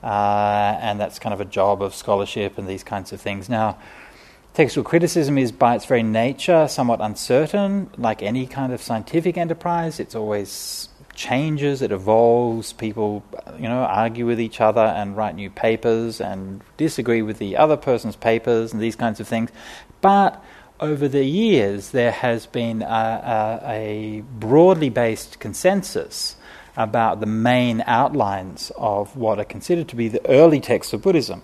[0.00, 3.48] Uh, and that's kind of a job of scholarship and these kinds of things.
[3.48, 3.78] Now,
[4.54, 7.90] textual criticism is by its very nature somewhat uncertain.
[7.98, 12.72] Like any kind of scientific enterprise, it's always changes, it evolves.
[12.72, 13.22] People,
[13.56, 17.76] you know, argue with each other and write new papers and disagree with the other
[17.76, 19.50] person's papers and these kinds of things.
[20.00, 20.42] But
[20.80, 26.36] over the years, there has been a, a, a broadly based consensus
[26.76, 31.42] about the main outlines of what are considered to be the early texts of Buddhism.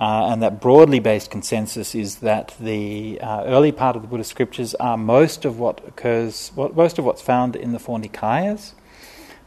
[0.00, 4.30] Uh, and that broadly based consensus is that the uh, early part of the Buddhist
[4.30, 8.72] scriptures are most of what occurs, what, most of what's found in the four Nikayas,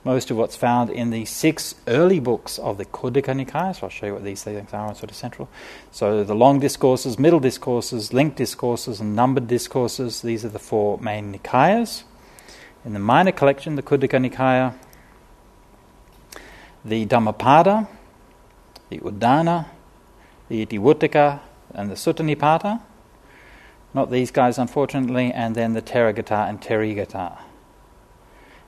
[0.04, 3.76] most of what's found in the six early books of the Khuddaka Nikaya.
[3.76, 5.48] So I'll show you what these things are on SuttaCentral.
[5.92, 10.22] So the long discourses, middle discourses, linked discourses, and numbered discourses.
[10.22, 12.04] These are the four main Nikayas.
[12.86, 14.76] In the minor collection, the Khuddaka Nikaya,
[16.86, 17.88] the Dhammapada,
[18.92, 19.66] the Udana,
[20.50, 21.40] the Itivuttaka,
[21.74, 22.82] and the Sutta Nipata.
[23.94, 27.40] Not these guys, unfortunately, and then the Theragatha and Therigatha.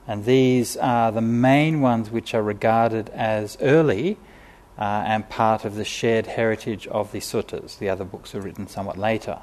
[0.07, 4.17] And these are the main ones which are regarded as early
[4.77, 7.79] uh, and part of the shared heritage of the suttas.
[7.79, 9.39] The other books are written somewhat later.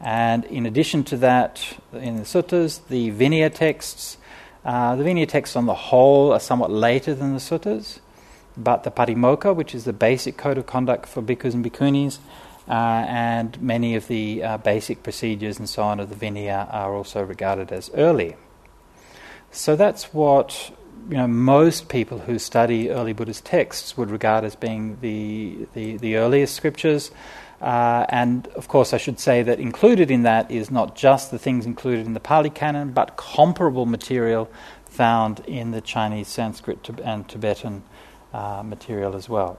[0.00, 4.18] And in addition to that, in the suttas, the Vinaya texts,
[4.64, 8.00] uh, the Vinaya texts on the whole are somewhat later than the suttas,
[8.56, 12.18] but the Patimokkha, which is the basic code of conduct for bhikkhus and bhikkhunis,
[12.68, 16.94] uh, and many of the uh, basic procedures and so on of the Vinaya are
[16.94, 18.36] also regarded as early.
[19.52, 20.72] So that's what
[21.08, 25.96] you know most people who study early Buddhist texts would regard as being the the,
[25.98, 27.10] the earliest scriptures.
[27.60, 31.38] Uh, and of course, I should say that included in that is not just the
[31.38, 34.50] things included in the Pali Canon, but comparable material
[34.84, 37.82] found in the Chinese, Sanskrit, and Tibetan
[38.36, 39.58] uh, material as well.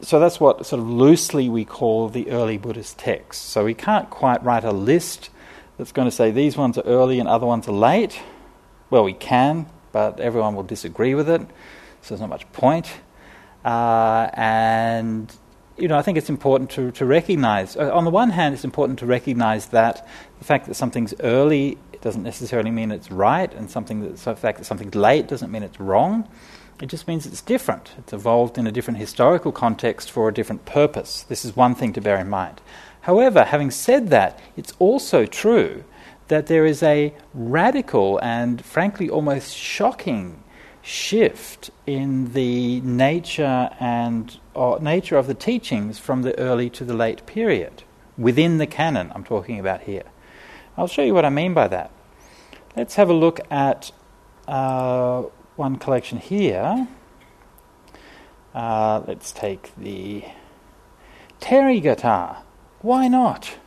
[0.00, 3.44] So that's what sort of loosely we call the early Buddhist texts.
[3.44, 5.30] So we can't quite write a list
[5.78, 8.20] that's going to say these ones are early and other ones are late.
[8.90, 11.40] Well, we can, but everyone will disagree with it,
[12.00, 12.88] so there's not much point.
[13.64, 15.32] Uh, and
[15.78, 17.76] you know, I think it's important to, to recognize.
[17.76, 20.06] Uh, on the one hand, it's important to recognize that
[20.40, 24.40] the fact that something's early doesn't necessarily mean it's right, and something that, so the
[24.40, 26.28] fact that something's late doesn't mean it's wrong.
[26.82, 27.92] It just means it's different.
[27.96, 31.22] It's evolved in a different historical context for a different purpose.
[31.22, 32.60] This is one thing to bear in mind.
[33.02, 35.84] However, having said that, it's also true
[36.26, 40.42] that there is a radical and frankly almost shocking
[40.82, 46.94] shift in the nature and uh, nature of the teachings from the early to the
[46.94, 47.84] late period
[48.18, 50.06] within the canon I'm talking about here.
[50.76, 51.92] I'll show you what I mean by that.
[52.74, 53.92] Let's have a look at
[54.48, 55.24] uh,
[55.62, 56.88] one collection here.
[58.52, 60.24] Uh, let's take the
[61.40, 62.38] Therigatha.
[62.80, 63.58] Why not?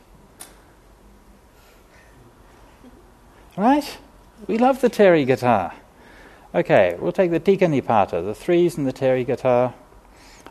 [3.56, 3.96] Right?
[4.46, 5.72] We love the Therigatha.
[6.54, 9.72] Okay, we'll take the Tika Nipata, the threes and the Therigatha.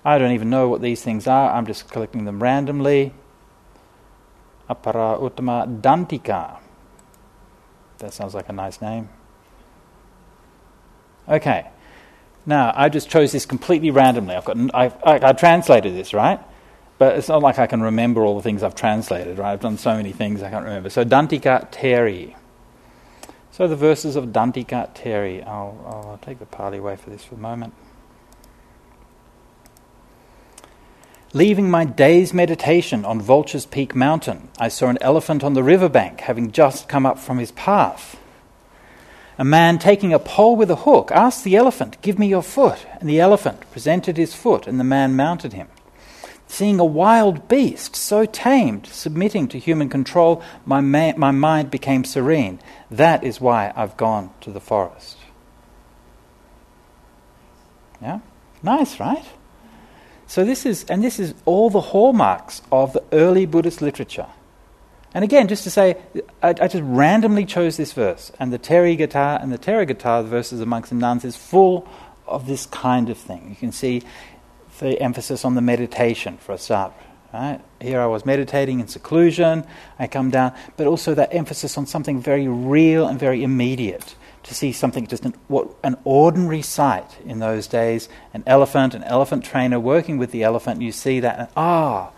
[0.04, 3.14] I don't even know what these things are, I'm just collecting them randomly.
[4.68, 6.58] Apara Uttama Dantika.
[8.00, 9.10] That sounds like a nice name.
[11.28, 11.68] Okay,
[12.46, 14.36] now I just chose this completely randomly.
[14.36, 16.40] I've got I, I, I translated this right,
[16.98, 19.38] but it's not like I can remember all the things I've translated.
[19.38, 20.90] Right, I've done so many things I can't remember.
[20.90, 22.36] So Dantika Teri.
[23.52, 25.46] So the verses of Dantika Teri.
[25.48, 27.74] I'll, I'll take the Pali way for this for a moment.
[31.34, 36.22] Leaving my day's meditation on Vulture's Peak Mountain, I saw an elephant on the riverbank
[36.22, 38.18] having just come up from his path.
[39.38, 42.86] A man taking a pole with a hook asked the elephant, Give me your foot.
[43.00, 45.68] And the elephant presented his foot, and the man mounted him.
[46.48, 52.06] Seeing a wild beast so tamed, submitting to human control, my, ma- my mind became
[52.06, 52.60] serene.
[52.90, 55.18] That is why I've gone to the forest.
[58.02, 58.20] Yeah?
[58.64, 59.26] Nice, right?
[60.28, 64.28] So this is, and this is all the hallmarks of the early Buddhist literature.
[65.16, 65.96] And again, just to say,
[66.44, 70.60] I, I just randomly chose this verse, and the Theragatha and the Therigatha, the verses
[70.60, 71.88] of monks and nuns, is full
[72.28, 73.48] of this kind of thing.
[73.48, 74.04] You can see
[74.80, 76.92] the emphasis on the meditation for a start.
[77.34, 77.62] Right?
[77.80, 79.66] Here I was meditating in seclusion,
[79.98, 84.16] I come down, but also that emphasis on something very real and very immediate.
[84.44, 89.04] To see something just an, what, an ordinary sight in those days an elephant, an
[89.06, 92.12] elephant trainer working with the elephant, you see that, and ah,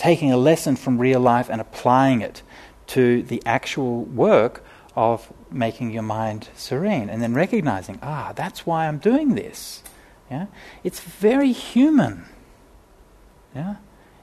[0.00, 2.42] taking a lesson from real life and applying it
[2.86, 4.64] to the actual work
[4.96, 9.82] of making your mind serene, and then recognizing, ah, that's why I'm doing this.
[10.30, 10.46] Yeah?
[10.82, 12.24] It's very human.
[13.54, 13.76] Yeah?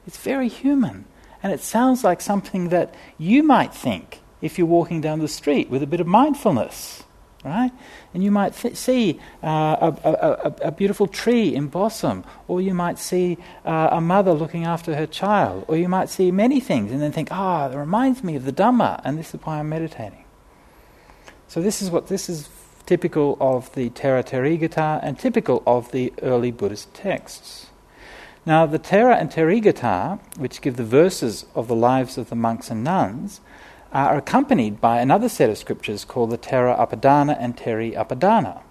[0.08, 1.06] It's very human.
[1.44, 5.70] And it sounds like something that you might think if you're walking down the street
[5.70, 7.04] with a bit of mindfulness.
[7.44, 7.72] Right?
[8.14, 12.74] And you might th- see uh, a, a, a, beautiful tree in blossom, or you
[12.74, 16.92] might see uh, a mother looking after her child, or you might see many things
[16.92, 19.60] and then think, ah, oh, it reminds me of the Dhamma, and this is why
[19.60, 20.26] I'm meditating.
[21.48, 22.50] So this is what this is
[22.86, 27.68] typical of the Thera Therigatha and typical of the early Buddhist texts.
[28.46, 32.72] Now, the Thera and Therigatha, which give the verses of the lives of the monks
[32.72, 33.42] and nuns,
[33.92, 38.62] are accompanied by another set of scriptures called the Thera Apadana and Theri Apadana.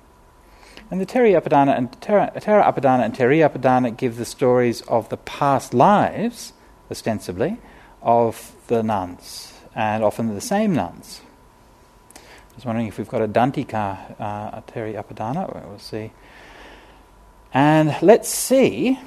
[0.91, 5.17] And the Theri Apadana and Thera Apadana and Theri Apadana give the stories of the
[5.17, 6.53] past lives,
[6.91, 7.59] ostensibly,
[8.03, 11.21] of the nuns, and often the same nuns.
[12.17, 15.69] I was wondering if we've got a Dantika, uh, a Theri Apadana.
[15.69, 16.12] We'll see.
[17.53, 18.99] And let's see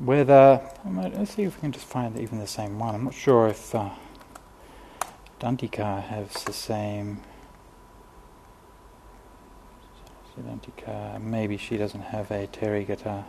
[0.00, 2.94] whether let's see if we can just find even the same one.
[2.94, 3.90] I'm not sure if uh,
[5.38, 7.20] Dantika has the same.
[10.40, 13.26] Dantika, maybe she doesn't have a Terry guitar.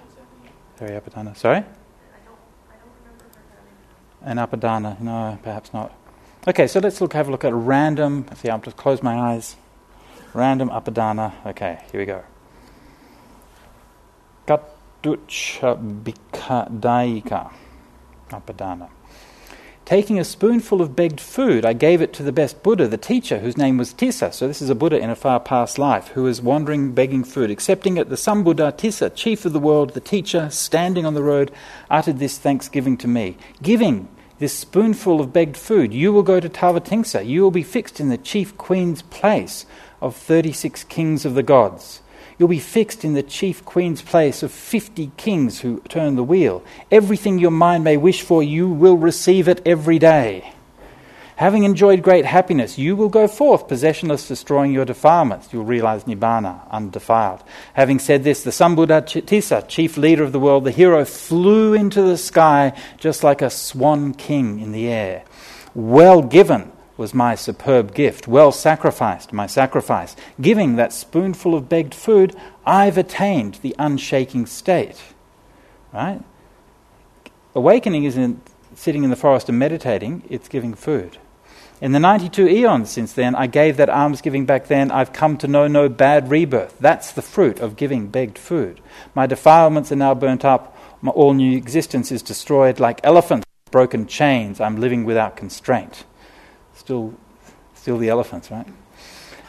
[0.79, 1.35] Theri Apadana.
[1.35, 1.63] Sorry?
[4.21, 4.97] An Apadana.
[5.01, 5.93] No, perhaps not.
[6.47, 8.25] Okay, so let's look have a look at a random.
[8.35, 9.57] See, I'll just close my eyes.
[10.33, 11.33] Random Apadana.
[11.45, 12.23] Okay, here we go.
[14.47, 17.51] Cut Duchabikadaika,
[18.29, 18.89] Apadana.
[19.83, 23.39] Taking a spoonful of begged food, I gave it to the best Buddha, the teacher,
[23.39, 24.33] whose name was Tissa.
[24.33, 27.51] So, this is a Buddha in a far past life who was wandering begging food.
[27.51, 31.51] Accepting it, the Sambuddha Tissa, chief of the world, the teacher, standing on the road,
[31.89, 33.37] uttered this thanksgiving to me.
[33.61, 37.25] Giving this spoonful of begged food, you will go to Tavatimsa.
[37.25, 39.65] You will be fixed in the chief queen's place
[39.99, 42.01] of 36 kings of the gods.
[42.41, 46.63] You'll be fixed in the chief queen's place of 50 kings who turn the wheel.
[46.89, 50.51] Everything your mind may wish for, you will receive it every day.
[51.35, 55.53] Having enjoyed great happiness, you will go forth possessionless, destroying your defilements.
[55.53, 57.43] You'll realize Nibbana, undefiled.
[57.75, 62.01] Having said this, the Sambuddha Tissa, chief leader of the world, the hero, flew into
[62.01, 65.25] the sky just like a swan king in the air.
[65.75, 66.71] Well given
[67.01, 70.15] was my superb gift, well sacrificed, my sacrifice.
[70.39, 75.01] Giving that spoonful of begged food, I've attained the unshaking state.
[75.91, 76.21] Right?
[77.55, 81.17] Awakening isn't sitting in the forest and meditating, it's giving food.
[81.81, 84.91] In the 92 eons since then, I gave that almsgiving back then.
[84.91, 86.77] I've come to know no bad rebirth.
[86.79, 88.79] That's the fruit of giving begged food.
[89.15, 90.77] My defilements are now burnt up.
[91.01, 94.61] My all new existence is destroyed like elephants, broken chains.
[94.61, 96.05] I'm living without constraint
[96.81, 97.13] still,
[97.75, 98.67] still the elephants, right?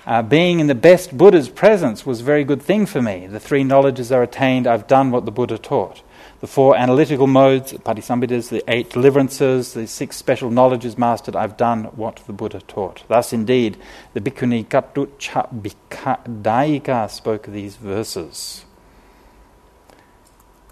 [0.05, 3.27] Uh, being in the best Buddha's presence was a very good thing for me.
[3.27, 6.03] The three knowledges are attained, I've done what the Buddha taught.
[6.41, 11.85] The four analytical modes, patisambhidas, the eight deliverances, the six special knowledges mastered, I've done
[11.97, 13.05] what the Buddha taught.
[13.09, 13.79] Thus, indeed,
[14.13, 18.65] the Bhikkhuni Katucha Bhikkadaika spoke these verses.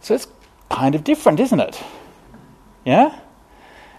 [0.02, 0.26] So it's
[0.68, 1.82] kind of different, isn't it?
[2.84, 3.20] Yeah?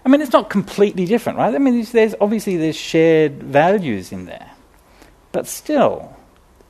[0.04, 1.54] I mean, it's not completely different, right?
[1.54, 4.50] I mean, there's, obviously there's shared values in there,
[5.30, 6.16] but still,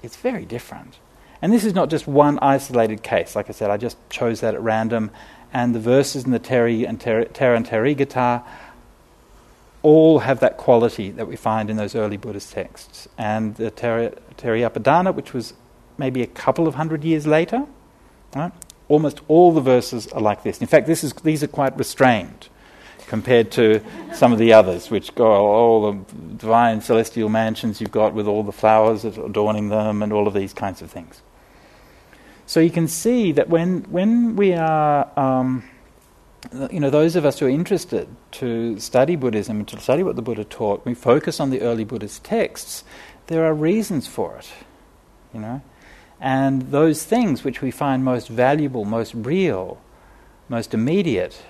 [0.03, 0.99] it's very different.
[1.41, 3.35] And this is not just one isolated case.
[3.35, 5.11] Like I said, I just chose that at random,
[5.53, 8.45] and the verses in the Teri and Ter- and Therigatha
[9.83, 13.09] all have that quality that we find in those early Buddhist texts.
[13.19, 15.55] And the Teri, Apadana, which was
[15.99, 17.67] maybe a couple of hundred years later,
[18.37, 18.53] right?
[18.89, 20.61] almost all the verses are like this.
[20.61, 22.49] In fact, this is, these are quite restrained
[23.13, 23.79] compared to
[24.15, 28.43] some of the others, which go all the divine celestial mansions you've got with all
[28.43, 31.21] the flowers adorning them and all of these kinds of things.
[32.47, 35.63] So you can see that when when we are, um,
[36.71, 38.09] you know, those of us who are interested
[38.41, 41.85] to study Buddhism and to study what the Buddha taught, we focus on the early
[41.85, 42.83] Buddhist texts.
[43.27, 44.49] There are reasons for it,
[45.35, 45.61] you know,
[46.19, 49.77] and those things which we find most valuable, most real,
[50.49, 51.43] most immediate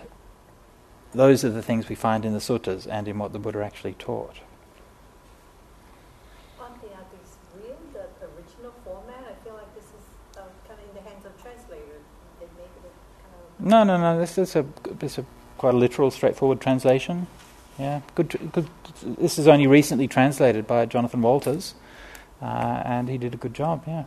[1.12, 3.94] those are the things we find in the suttas and in what the Buddha actually
[3.94, 4.36] taught.
[6.60, 9.24] Aren't the others real, the original format?
[9.28, 10.04] I feel like this is
[10.36, 12.02] uh, kind of in the hands of translators.
[12.40, 12.92] They make it
[13.22, 14.18] kind of no, no, no.
[14.18, 14.64] This is a,
[14.98, 15.26] this is a
[15.58, 17.26] quite a literal, straightforward translation.
[17.78, 18.68] Yeah, good, good.
[19.02, 21.74] This is only recently translated by Jonathan Walters,
[22.40, 23.82] uh, and he did a good job.
[23.86, 24.04] Yeah.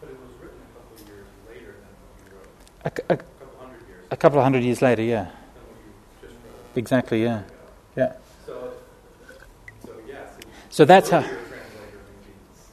[0.00, 3.08] But it was written a couple of years later than what you wrote.
[3.08, 4.04] A, a, A couple hundred years.
[4.10, 5.24] a couple of hundred years later, yeah.
[5.24, 5.36] than what
[6.22, 6.61] you just wrote.
[6.74, 7.42] Exactly, yeah.
[7.96, 8.14] Yeah.
[8.46, 8.72] So,
[9.84, 10.28] so yes.
[10.70, 11.18] So that's how.
[11.18, 12.68] earlier translator means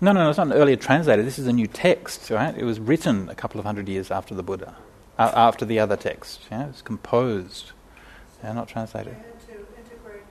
[0.00, 1.22] No, no, no, it's not an earlier translator.
[1.22, 2.56] This is a new text, right?
[2.56, 4.74] It was written a couple of hundred years after the Buddha,
[5.18, 6.40] uh, after the other text.
[6.50, 7.72] Yeah, it was composed.
[8.42, 9.12] Yeah, not They translated.
[9.14, 10.22] had to integrate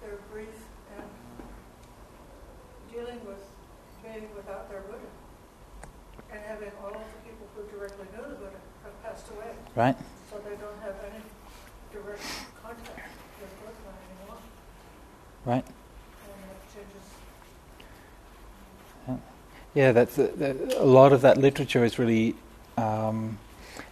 [0.00, 0.48] their brief
[0.96, 1.04] and
[4.04, 5.10] day without their Buddha.
[6.32, 9.52] And having all of the people who directly knew the Buddha have passed away.
[9.74, 9.96] Right?
[10.30, 11.22] So they don't have any
[11.92, 12.22] direct
[12.62, 13.10] contact
[13.40, 14.38] with Buddha anymore.
[15.46, 15.64] Right?
[19.06, 19.20] And.
[19.74, 22.34] Yeah, that's a, a lot of that literature is really,
[22.76, 23.38] um,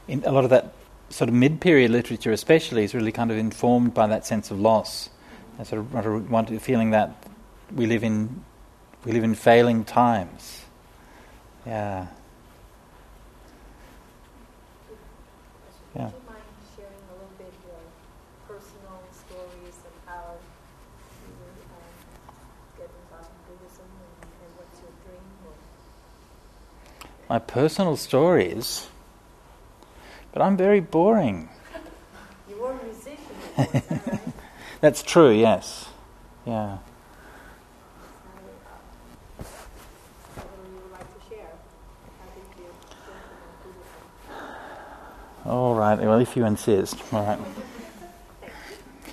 [0.09, 0.75] in, a lot of that
[1.11, 5.11] sort of mid-period literature, especially, is really kind of informed by that sense of loss.
[5.59, 7.15] I sort of want feeling that
[7.75, 8.45] we live in
[9.05, 10.63] we live in failing times.
[11.67, 12.07] Yeah.
[15.95, 16.07] Yeah.
[16.07, 16.43] Would you mind
[16.75, 17.79] sharing a little bit your
[18.49, 20.41] personal stories of how
[21.23, 21.35] you
[21.71, 21.95] um,
[22.79, 23.63] get involved in Buddhism and, and what's your dream?
[23.63, 23.64] Or
[27.29, 28.87] My personal stories,
[30.33, 31.49] but I'm very boring.
[32.49, 33.17] you were a musician
[33.57, 34.21] before, that right?
[34.83, 35.33] That's true.
[35.33, 35.89] Yes.
[36.47, 36.79] Yeah.
[40.35, 41.49] What would you like to share?
[42.21, 43.73] How did you get into
[44.29, 45.51] Buddhism?
[45.51, 45.99] All right.
[45.99, 46.97] Well, if you insist.
[47.13, 47.39] All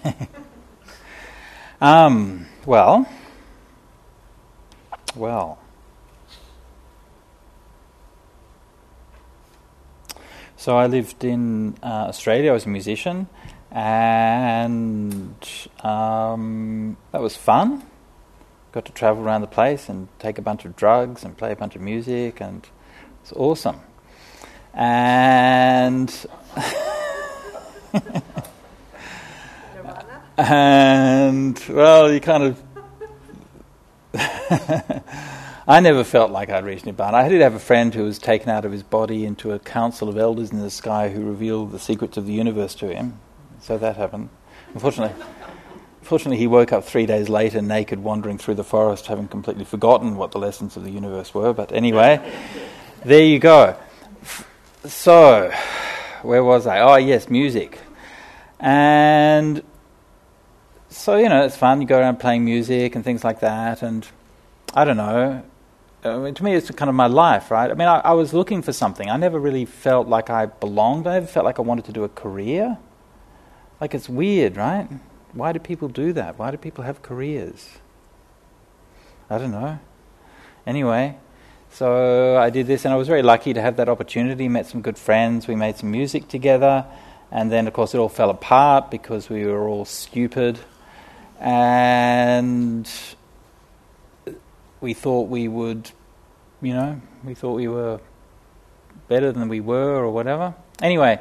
[0.04, 0.18] right.
[1.82, 2.46] um.
[2.66, 3.08] Well.
[5.16, 5.60] Well.
[10.56, 12.52] So I lived in uh, Australia.
[12.52, 13.28] I was a musician,
[13.72, 15.36] and
[15.84, 17.84] um, that was fun.
[18.72, 21.56] Got to travel around the place and take a bunch of drugs and play a
[21.56, 22.68] bunch of music, and
[23.22, 23.80] it's awesome.
[24.74, 26.26] And
[30.38, 32.71] and well, you kind of.
[35.68, 37.14] I never felt like I'd reached Nibbana.
[37.14, 40.10] I did have a friend who was taken out of his body into a council
[40.10, 43.20] of elders in the sky who revealed the secrets of the universe to him.
[43.62, 44.30] So that happened.
[44.74, 45.24] Unfortunately,
[46.02, 50.18] unfortunately, he woke up three days later, naked, wandering through the forest, having completely forgotten
[50.18, 51.54] what the lessons of the universe were.
[51.54, 52.20] But anyway,
[53.06, 53.78] there you go.
[54.84, 55.54] So,
[56.24, 56.80] where was I?
[56.80, 57.80] Oh, yes, music.
[58.60, 59.64] And
[60.90, 61.80] so, you know, it's fun.
[61.80, 63.82] You go around playing music and things like that.
[63.82, 64.06] And
[64.74, 65.44] I don't know.
[66.04, 67.70] I mean, to me, it's kind of my life, right?
[67.70, 69.10] I mean, I, I was looking for something.
[69.10, 71.08] I never really felt like I belonged.
[71.08, 72.78] I never felt like I wanted to do a career.
[73.80, 74.88] Like, it's weird, right?
[75.34, 76.40] Why do people do that?
[76.40, 77.70] Why do people have careers?
[79.30, 79.80] I don't know.
[80.66, 81.18] Anyway,
[81.70, 84.48] so I did this, and I was very lucky to have that opportunity.
[84.48, 85.48] Met some good friends.
[85.48, 86.86] We made some music together,
[87.32, 90.60] and then, of course, it all fell apart because we were all stupid,
[91.40, 92.90] and
[94.82, 95.92] we thought we would,
[96.62, 98.00] you know, we thought we were
[99.08, 100.56] better than we were, or whatever.
[100.82, 101.20] Anyway,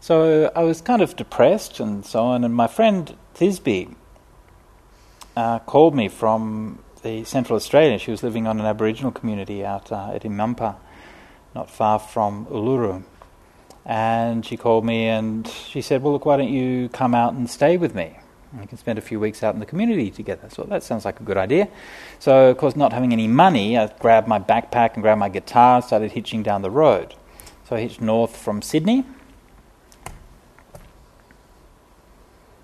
[0.00, 3.94] so I was kind of depressed and so on, and my friend Thisbe
[5.36, 7.98] uh, called me from the Central Australia.
[7.98, 10.76] She was living on an Aboriginal community out uh, at Imanpa,
[11.54, 13.04] not far from Uluru.
[13.84, 17.48] And she called me and she said, Well, look, why don't you come out and
[17.48, 18.18] stay with me?
[18.52, 20.48] We can spend a few weeks out in the community together.
[20.50, 21.68] So that sounds like a good idea.
[22.18, 25.76] So, of course, not having any money, I grabbed my backpack and grabbed my guitar
[25.76, 27.14] and started hitching down the road.
[27.68, 29.04] So I hitched north from Sydney.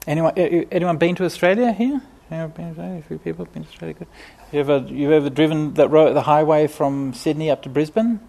[0.07, 2.01] Anyone, anyone been to Australia here?
[2.30, 2.99] Anyone been to Australia?
[2.99, 3.95] A few people been to Australia.
[3.95, 4.09] Good.
[4.53, 8.20] You ever, you ever driven that road, the highway from Sydney up to Brisbane?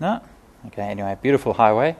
[0.00, 0.20] No.
[0.66, 0.82] Okay.
[0.82, 1.96] Anyway, beautiful highway.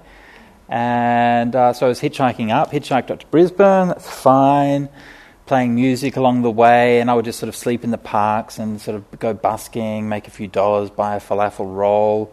[0.68, 4.88] And uh, so I was hitchhiking up, hitchhiked up to Brisbane, that's fine,
[5.46, 8.58] playing music along the way, and I would just sort of sleep in the parks
[8.58, 12.32] and sort of go busking, make a few dollars, buy a falafel roll,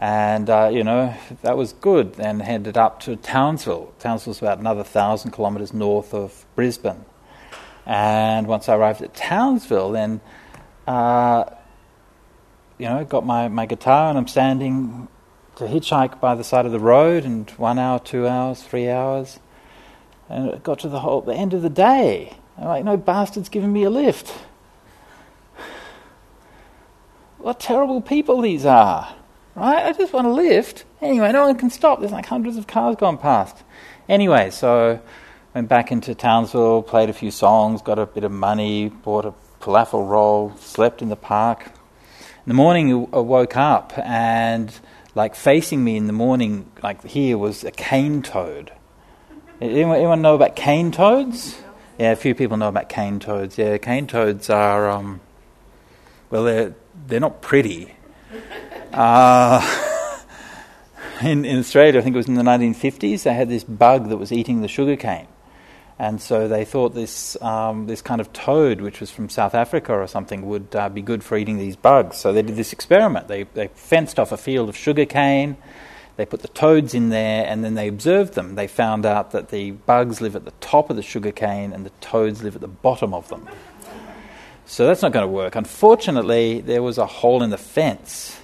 [0.00, 2.14] and, uh, you know, that was good.
[2.14, 3.92] Then headed up to Townsville.
[3.98, 7.04] Townsville's about another thousand kilometres north of Brisbane.
[7.84, 10.22] And once I arrived at Townsville, then,
[10.86, 11.44] uh,
[12.78, 15.06] you know, got my, my guitar and I'm standing
[15.60, 19.38] to hitchhike by the side of the road, and one hour, two hours, three hours,
[20.30, 22.34] and it got to the whole the end of the day.
[22.56, 24.32] I'm like, no bastard's giving me a lift.
[27.36, 29.14] What terrible people these are,
[29.54, 29.84] right?
[29.84, 30.84] I just want a lift.
[31.02, 32.00] Anyway, no one can stop.
[32.00, 33.62] There's like hundreds of cars gone past.
[34.08, 34.98] Anyway, so
[35.54, 39.34] went back into Townsville, played a few songs, got a bit of money, bought a
[39.60, 41.66] falafel roll, slept in the park.
[41.66, 44.72] In the morning, I woke up and
[45.14, 48.72] like facing me in the morning, like here, was a cane toad.
[49.60, 51.60] Anyone, anyone know about cane toads?
[51.98, 53.58] Yeah, a few people know about cane toads.
[53.58, 55.20] Yeah, cane toads are, um,
[56.30, 56.74] well, they're,
[57.06, 57.94] they're not pretty.
[58.92, 59.60] Uh,
[61.22, 64.16] in, in Australia, I think it was in the 1950s, they had this bug that
[64.16, 65.26] was eating the sugar cane.
[66.00, 69.92] And so they thought this, um, this kind of toad, which was from South Africa
[69.92, 72.16] or something, would uh, be good for eating these bugs.
[72.16, 73.28] So they did this experiment.
[73.28, 75.58] They, they fenced off a field of sugarcane,
[76.16, 78.54] they put the toads in there, and then they observed them.
[78.54, 81.92] They found out that the bugs live at the top of the sugarcane and the
[82.00, 83.46] toads live at the bottom of them.
[84.64, 85.54] So that's not going to work.
[85.54, 88.39] Unfortunately, there was a hole in the fence.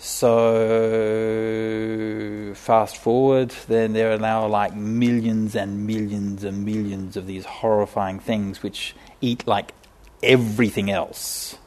[0.00, 0.28] So,
[2.54, 8.20] fast forward, then there are now like millions and millions and millions of these horrifying
[8.20, 9.74] things which eat like
[10.22, 11.58] everything else.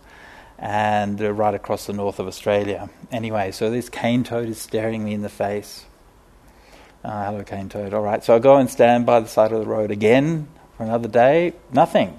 [0.58, 2.90] And uh, right across the north of Australia.
[3.12, 5.84] Anyway, so this cane toad is staring me in the face.
[7.04, 7.94] Uh, hello, cane toad.
[7.94, 10.84] All right, so I go and stand by the side of the road again for
[10.84, 11.52] another day.
[11.74, 12.18] Nothing.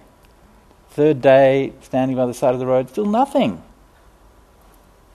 [0.90, 3.62] Third day, standing by the side of the road, still nothing.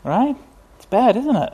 [0.04, 0.38] Right?
[0.90, 1.54] Bad, isn't it?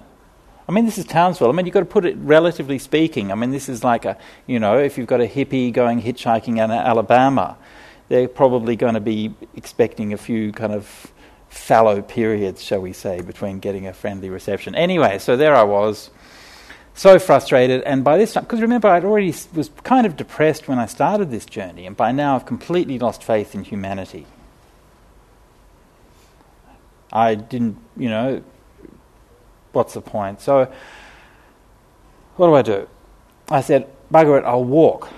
[0.67, 1.49] I mean, this is Townsville.
[1.49, 3.31] I mean, you've got to put it relatively speaking.
[3.31, 4.17] I mean, this is like a,
[4.47, 7.57] you know, if you've got a hippie going hitchhiking in Alabama,
[8.07, 11.11] they're probably going to be expecting a few kind of
[11.49, 14.73] fallow periods, shall we say, between getting a friendly reception.
[14.75, 16.09] Anyway, so there I was
[16.93, 17.81] so frustrated.
[17.83, 21.29] And by this time, because remember, I'd already was kind of depressed when I started
[21.29, 24.27] this journey, and by now I've completely lost faith in humanity.
[27.11, 28.43] I didn't, you know,
[29.73, 30.41] what's the point?
[30.41, 30.71] So,
[32.37, 32.87] what do I do?
[33.49, 35.09] I said, bugger it, I'll walk.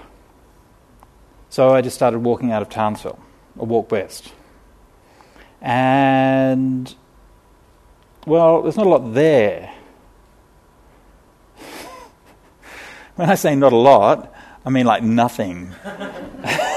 [1.49, 3.19] So I just started walking out of Townsville,
[3.57, 4.33] or walk west.
[5.61, 6.93] And,
[8.25, 9.71] well, there's not a lot there
[13.15, 14.33] When I say not a lot,
[14.65, 15.73] I mean like nothing.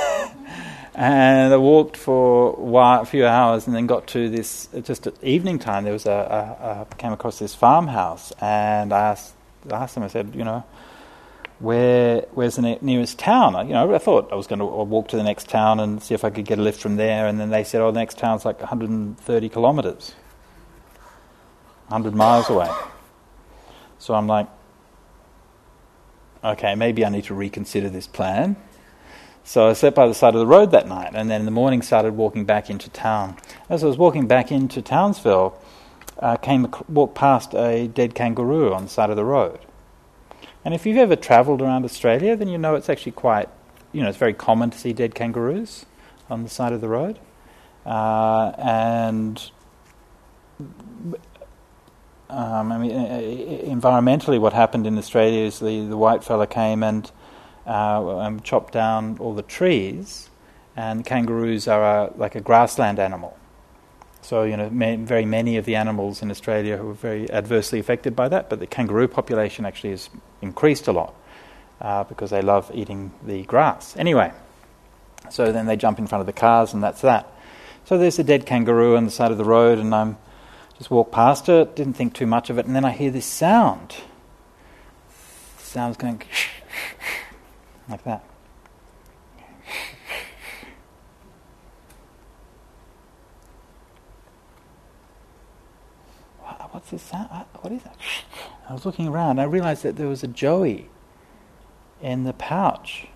[0.99, 5.61] and I walked for a, few hours and then got to this, just at evening
[5.61, 9.35] time, there was a, a, a came across this farmhouse and I asked,
[9.71, 10.65] I asked them, I said, you know,
[11.61, 13.69] where where's the ne- nearest town?
[13.69, 16.15] You know, I thought I was going to walk to the next town and see
[16.15, 17.29] if I could get a lift from there.
[17.29, 20.17] And then they said, oh, the next town's like 130 kilometres,
[21.87, 22.71] 100 miles away.
[24.01, 24.49] So I'm like,
[26.43, 28.57] okay, maybe I need to reconsider this plan.
[29.49, 31.51] So I sat by the side of the road that night, and then in the
[31.51, 33.39] morning started walking back into town.
[33.71, 35.59] As I was walking back into Townsville,
[36.21, 39.61] I uh, came walked past a dead kangaroo on the side of the road.
[40.67, 43.49] And if you've ever travelled around Australia, then you know it's actually quite,
[43.91, 45.87] you know, it's very common to see dead kangaroos
[46.29, 47.19] on the side of the road.
[47.87, 49.51] Uh, and
[52.29, 57.11] um, I mean, environmentally, what happened in Australia is the, the white fella came and
[57.69, 60.31] uh, um, chopped down all the trees,
[60.75, 63.37] and kangaroos are a, like a grassland animal.
[64.23, 68.29] So, you know, very many of the animals in Australia were very adversely affected by
[68.29, 70.11] that, but the kangaroo population actually has
[70.43, 71.15] increased a lot
[71.81, 73.97] uh, because they love eating the grass.
[73.97, 74.33] Anyway,
[75.31, 77.33] so then they jump in front of the cars, and that's that.
[77.85, 80.19] So there's a dead kangaroo on the side of the road, and I'm
[80.77, 83.27] just walked past it, didn't think too much of it, and then I hear this
[83.27, 83.97] sound.
[85.59, 86.23] The sound's going
[87.89, 88.25] like that.
[96.71, 97.29] What's this sound?
[97.61, 97.97] What is that?
[98.69, 100.91] I was looking around I realized that there was a joey
[102.01, 103.09] in the pouch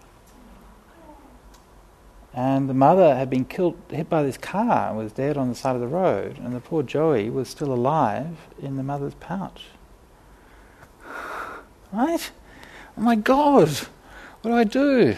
[2.35, 5.55] and the mother had been killed, hit by this car, and was dead on the
[5.55, 6.39] side of the road.
[6.39, 9.67] And the poor Joey was still alive in the mother's pouch.
[11.93, 12.31] Right?
[12.97, 13.87] Oh my God!
[14.43, 15.17] What do I do?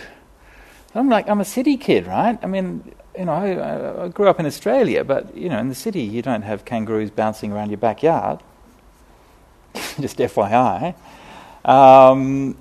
[0.94, 2.38] I'm like, I'm a city kid, right?
[2.42, 5.74] I mean, you know, I, I, grew up in Australia, but you know, in the
[5.74, 8.40] city you don't have kangaroos bouncing around your backyard.
[9.98, 10.94] Just FYI.
[11.64, 12.56] Um,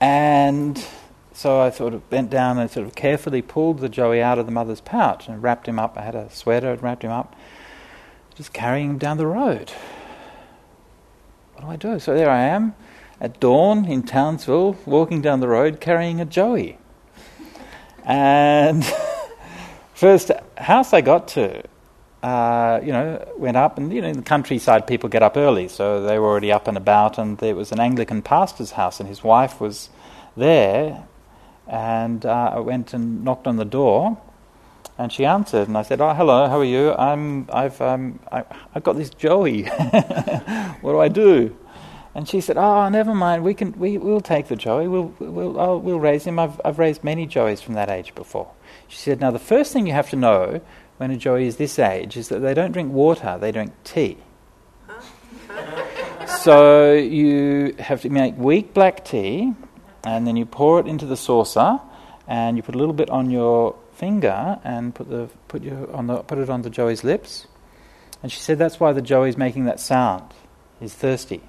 [0.00, 0.84] and
[1.32, 4.46] so I sort of bent down and sort of carefully pulled the Joey out of
[4.46, 5.96] the mother's pouch and wrapped him up.
[5.96, 7.36] I had a sweater and wrapped him up,
[8.34, 9.70] just carrying him down the road.
[11.54, 12.00] What do I do?
[12.00, 12.74] So there I am
[13.20, 16.78] at dawn in Townsville, walking down the road carrying a Joey.
[18.04, 18.84] And
[19.94, 21.62] first house I got to,
[22.22, 25.68] uh, you know, went up, and you know, in the countryside, people get up early,
[25.68, 27.18] so they were already up and about.
[27.18, 29.90] And there was an Anglican pastor's house, and his wife was
[30.36, 31.06] there,
[31.66, 34.18] and uh, I went and knocked on the door,
[34.96, 36.94] and she answered, and I said, "Oh, hello, how are you?
[36.94, 39.64] I'm, I've, um, I, have got this Joey.
[40.80, 41.56] what do I do?"
[42.14, 43.44] And she said, "Oh, never mind.
[43.44, 44.88] We can, we, we'll take the Joey.
[44.88, 46.38] We'll, we'll, I'll, we'll raise him.
[46.38, 48.50] I've, I've raised many Joeys from that age before."
[48.88, 50.60] She said, "Now the first thing you have to know
[50.96, 54.18] when a Joey is this age is that they don't drink water; they drink tea."
[56.26, 59.54] so you have to make weak black tea
[60.04, 61.78] and then you pour it into the saucer,
[62.26, 66.06] and you put a little bit on your finger and put the put your on
[66.06, 67.46] the put it on the joey's lips.
[68.22, 70.32] And she said that's why the joey's making that sound.
[70.78, 71.42] He's thirsty.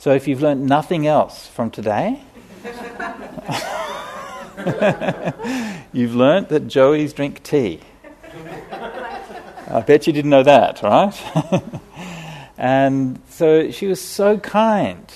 [0.00, 2.22] So if you've learned nothing else from today,
[5.92, 7.80] you've learned that joeys drink tea.
[9.68, 11.12] I bet you didn't know that, right?
[12.56, 15.12] and so she was so kind.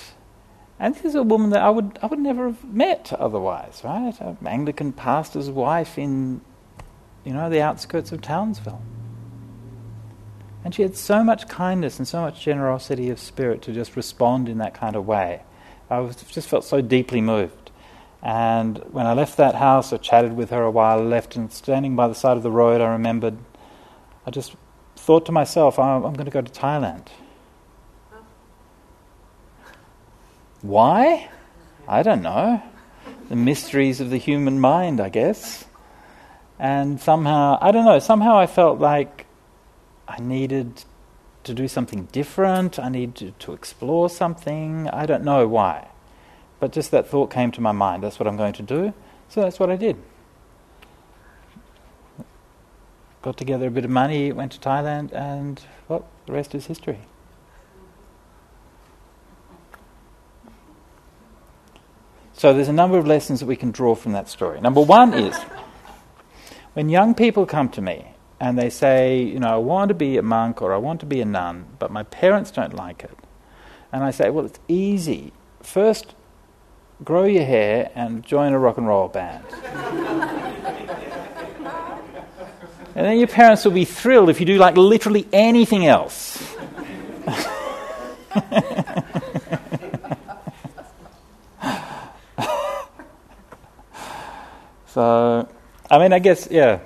[0.79, 4.13] And this is a woman that I would, I would never have met otherwise, right?
[4.21, 6.41] An Anglican pastor's wife in,
[7.23, 8.83] you know, the outskirts of Townsville.
[10.65, 14.49] And she had so much kindness and so much generosity of spirit to just respond
[14.49, 15.43] in that kind of way.
[15.91, 17.69] I was, just felt so deeply moved.
[18.23, 21.95] And when I left that house, I chatted with her a while, left, and standing
[21.95, 23.37] by the side of the road, I remembered
[24.25, 24.55] I just
[24.95, 27.09] thought to myself, I'm, I'm going to go to Thailand.
[30.63, 31.29] Why?
[31.87, 32.63] I don't know.
[33.29, 35.65] The mysteries of the human mind, I guess.
[36.57, 39.14] And somehow, I don't know, somehow I felt like
[40.07, 40.83] I needed
[41.43, 44.89] to do something different, I needed to, to explore something.
[44.89, 45.87] I don't know why.
[46.59, 48.03] But just that thought came to my mind.
[48.03, 48.93] That's what I'm going to do.
[49.29, 49.97] So that's what I did.
[53.25, 56.99] got together a bit of money, went to Thailand, and well, the rest is history.
[62.33, 64.61] So there's a number of lessons that we can draw from that story.
[64.61, 65.35] Number one is
[66.73, 70.17] when young people come to me and they say, you know, I want to be
[70.17, 73.17] a monk or I want to be a nun, but my parents don't like it.
[73.91, 75.31] And I say, well, it's easy.
[75.61, 76.15] First,
[77.03, 79.45] grow your hair and join a rock and roll band.
[82.95, 86.41] And then your parents will be thrilled if you do like literally anything else.
[94.87, 95.49] so,
[95.91, 96.79] I mean, I guess, yeah.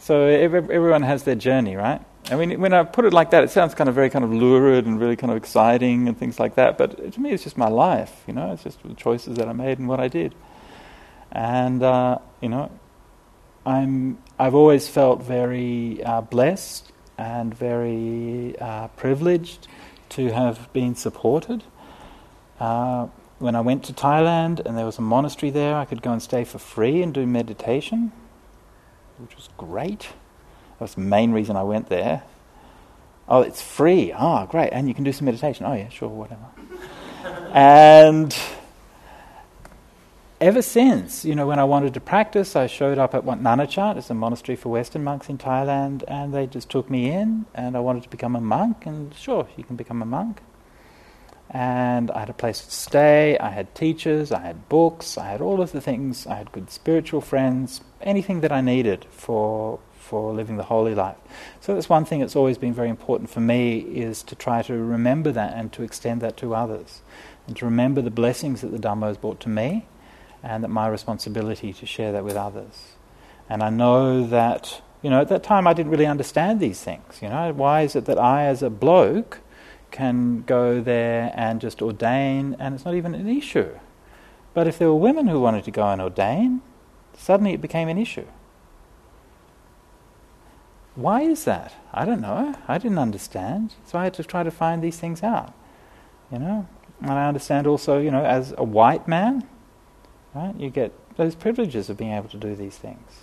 [0.00, 2.00] So every, everyone has their journey, right?
[2.30, 4.32] I mean, when I put it like that, it sounds kind of very kind of
[4.32, 6.76] lurid and really kind of exciting and things like that.
[6.76, 8.52] But to me, it's just my life, you know.
[8.52, 10.34] It's just the choices that I made and what I did.
[11.32, 12.70] And uh, you know,
[13.64, 19.66] I'm, I've always felt very uh, blessed and very uh, privileged
[20.10, 21.64] to have been supported.
[22.60, 26.12] Uh, when I went to Thailand and there was a monastery there, I could go
[26.12, 28.12] and stay for free and do meditation,
[29.18, 30.00] which was great.
[30.00, 32.22] That was the main reason I went there.
[33.28, 34.12] Oh, it's free.
[34.12, 34.70] Ah, oh, great.
[34.70, 35.66] And you can do some meditation.
[35.66, 36.46] Oh, yeah, sure, whatever.
[37.52, 38.36] and
[40.40, 43.96] ever since, you know, when I wanted to practice, I showed up at Wat Nanachat,
[43.96, 47.76] it's a monastery for Western monks in Thailand, and they just took me in, and
[47.76, 50.40] I wanted to become a monk, and sure, you can become a monk.
[51.50, 55.40] And I had a place to stay, I had teachers, I had books, I had
[55.40, 60.32] all of the things, I had good spiritual friends, anything that I needed for for
[60.32, 61.16] living the holy life.
[61.60, 64.72] So that's one thing that's always been very important for me is to try to
[64.72, 67.02] remember that and to extend that to others.
[67.46, 69.86] And to remember the blessings that the Dhamma has brought to me
[70.42, 72.94] and that my responsibility to share that with others.
[73.50, 77.20] And I know that, you know, at that time I didn't really understand these things.
[77.20, 79.40] You know, why is it that I, as a bloke,
[79.90, 83.70] can go there and just ordain, and it's not even an issue?
[84.54, 86.62] But if there were women who wanted to go and ordain,
[87.16, 88.26] suddenly it became an issue.
[90.94, 91.74] Why is that?
[91.92, 92.56] I don't know.
[92.66, 93.74] I didn't understand.
[93.84, 95.54] So I had to try to find these things out.
[96.32, 96.68] You know?
[97.00, 99.46] And I understand also, you know, as a white man,
[100.34, 100.54] Right?
[100.58, 103.22] You get those privileges of being able to do these things.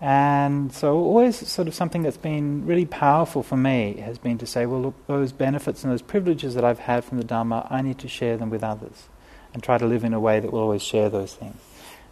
[0.00, 4.46] And so, always sort of something that's been really powerful for me has been to
[4.46, 7.82] say, well, look, those benefits and those privileges that I've had from the Dharma, I
[7.82, 9.08] need to share them with others
[9.52, 11.56] and try to live in a way that will always share those things.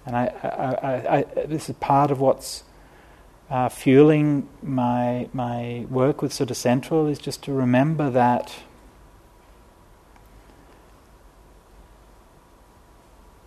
[0.05, 2.65] And I, I, I, this is part of what's
[3.51, 8.55] uh, fueling my, my work with SuttaCentral is just to remember that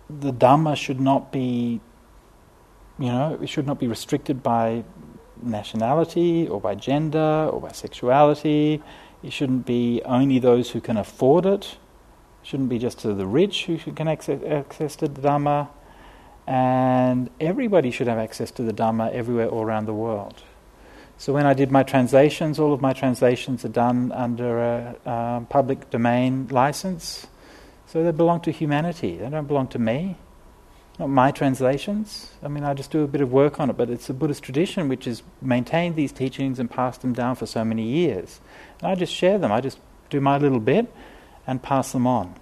[0.08, 1.80] the Dhamma should not be,
[3.02, 4.84] you know, it should not be restricted by
[5.42, 8.80] nationality or by gender or by sexuality.
[9.24, 11.64] It shouldn't be only those who can afford it.
[12.42, 15.68] It shouldn't be just to the rich who can access, access to the Dhamma.
[16.46, 20.40] And everybody should have access to the Dhamma everywhere all around the world.
[21.18, 25.46] So when I did my translations, all of my translations are done under a, a
[25.48, 27.26] public domain license.
[27.86, 30.18] So they belong to humanity, they don't belong to me.
[31.02, 32.30] Not my translations.
[32.44, 34.44] I mean, I just do a bit of work on it, but it's a Buddhist
[34.44, 38.40] tradition which has maintained these teachings and passed them down for so many years.
[38.80, 39.80] And I just share them, I just
[40.10, 40.94] do my little bit
[41.44, 42.36] and pass them on.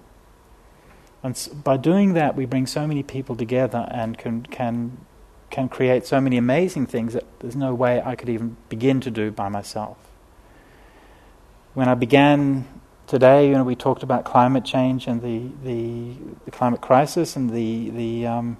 [1.23, 5.07] And by doing that, we bring so many people together and can, can,
[5.49, 9.09] can create so many amazing things that there's no way I could even begin to
[9.09, 9.97] do by myself.
[11.73, 12.67] When I began
[13.11, 17.49] today, you know, we talked about climate change and the, the, the climate crisis and
[17.49, 18.57] the, the um,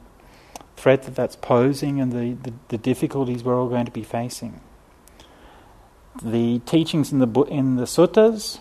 [0.76, 4.60] threat that that's posing and the, the, the, difficulties we're all going to be facing.
[6.22, 8.60] The teachings in the, in the suttas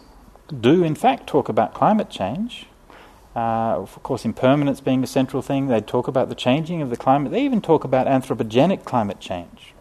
[0.61, 2.69] do, in fact, talk about climate change
[3.35, 6.97] uh, of course, impermanence being a central thing, they talk about the changing of the
[6.97, 7.31] climate.
[7.31, 9.73] They even talk about anthropogenic climate change.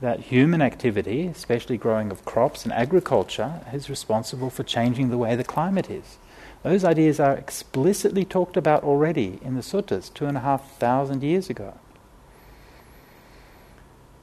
[0.00, 5.34] That human activity, especially growing of crops and agriculture, is responsible for changing the way
[5.34, 6.18] the climate is.
[6.62, 11.22] Those ideas are explicitly talked about already in the suttas two and a half thousand
[11.22, 11.74] years ago.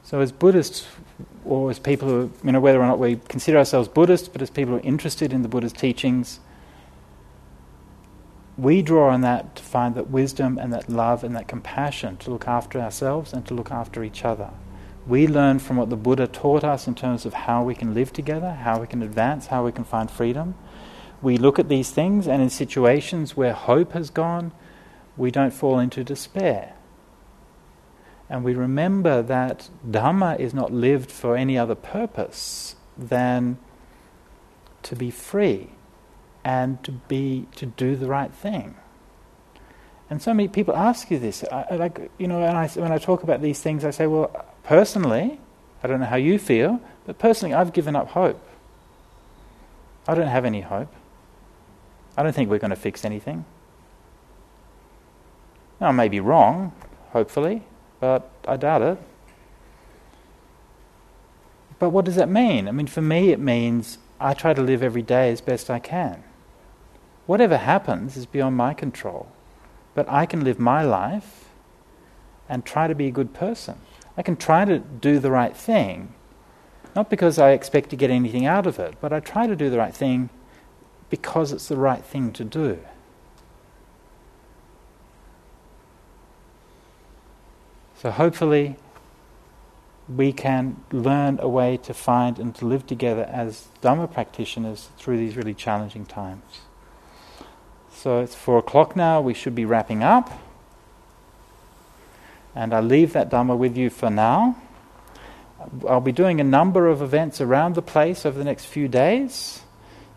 [0.03, 0.88] So, as Buddhists,
[1.43, 4.49] or as people who, you know, whether or not we consider ourselves Buddhists, but as
[4.51, 6.39] people who are interested in the Buddha's teachings,
[8.57, 12.30] we draw on that to find that wisdom and that love and that compassion to
[12.30, 14.51] look after ourselves and to look after each other.
[15.08, 18.12] We learn from what the Buddha taught us in terms of how we can live
[18.12, 20.56] together, how we can advance, how we can find freedom.
[21.22, 24.51] We look at these things, and in situations where hope has gone,
[25.16, 26.74] we don't fall into despair.
[28.30, 33.60] And we remember that Dhamma is not lived for any other purpose than
[34.82, 35.70] to be free
[36.43, 38.76] and to be to do the right thing.
[40.10, 41.43] And so many people ask you this.
[41.51, 44.45] I, like you know, and I, when I talk about these things, I say, well,
[44.66, 45.39] personally,
[45.84, 48.41] I don't know how you feel, but personally, I've given up hope.
[50.07, 50.93] I don't have any hope.
[52.18, 53.45] I don't think we're going to fix anything.
[55.80, 56.74] Now, I may be wrong,
[57.11, 57.63] hopefully,
[57.99, 58.97] but I doubt it.
[61.78, 62.68] But what does that mean?
[62.68, 65.80] I mean, for me, it means I try to live every day as best I
[65.80, 66.24] can.
[67.26, 69.28] Whatever happens is beyond my control.
[69.93, 71.49] But I can live my life
[72.47, 73.80] and try to be a good person.
[74.18, 76.13] I can try to do the right thing,
[76.95, 79.70] not because I expect to get anything out of it, but I try to do
[79.70, 80.30] the right thing
[81.09, 82.80] because it's the right thing to do.
[87.97, 88.78] So hopefully,
[90.07, 95.18] we can learn a way to find and to live together as Dhamma practitioners through
[95.18, 96.61] these really challenging times.
[97.91, 100.32] So it's four o'clock now, we should be wrapping up.
[102.56, 104.56] And I leave that Dhamma with you for now.
[105.88, 109.62] I'll be doing a number of events around the place over the next few days.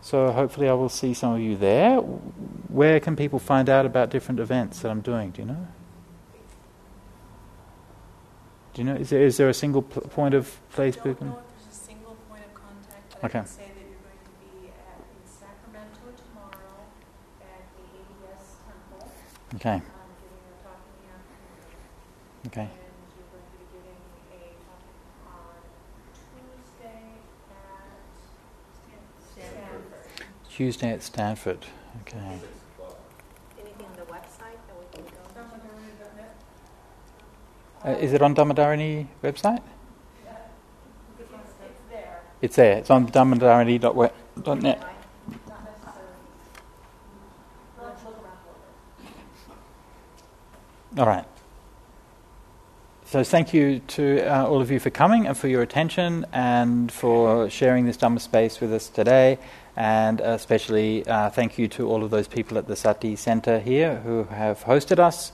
[0.01, 1.97] So hopefully I will see some of you there.
[1.97, 5.31] Where can people find out about different events that I'm doing?
[5.31, 5.67] Do you know?
[8.73, 8.95] Do you know?
[8.95, 10.97] Is there, is there a single pl- point of place?
[10.97, 13.15] I don't know if there's a single point of contact.
[13.25, 13.39] okay.
[13.39, 16.87] I can say that you're going to be at, in Sacramento tomorrow
[17.41, 17.83] at the
[18.31, 19.11] ADS Temple.
[19.55, 19.75] Okay.
[19.75, 19.98] Um,
[22.47, 22.69] Okay.
[30.49, 31.65] Tuesday at Stanford.
[32.01, 32.17] Okay.
[32.17, 35.19] Anything on the website that we can go?
[37.85, 39.61] Uh, is it on Dhammadharini website?
[41.17, 41.31] It's
[41.89, 42.21] there.
[42.41, 42.77] It's there.
[42.77, 44.83] It's on dhammadharini.net.
[50.97, 51.25] All right.
[53.11, 56.91] So thank you to uh, all of you for coming and for your attention and
[56.91, 59.39] for sharing this Dhamma space with us today.
[59.75, 63.95] And especially uh, thank you to all of those people at the Sati Centre here
[64.01, 65.31] who have hosted us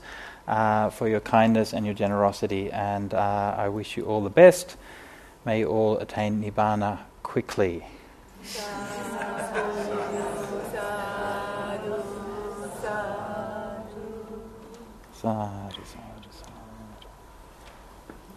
[0.48, 2.72] uh, for your kindness and your generosity.
[2.72, 4.78] And uh, I wish you all the best.
[5.44, 7.84] May you all attain Nibbana quickly.
[15.20, 15.65] Sadhu.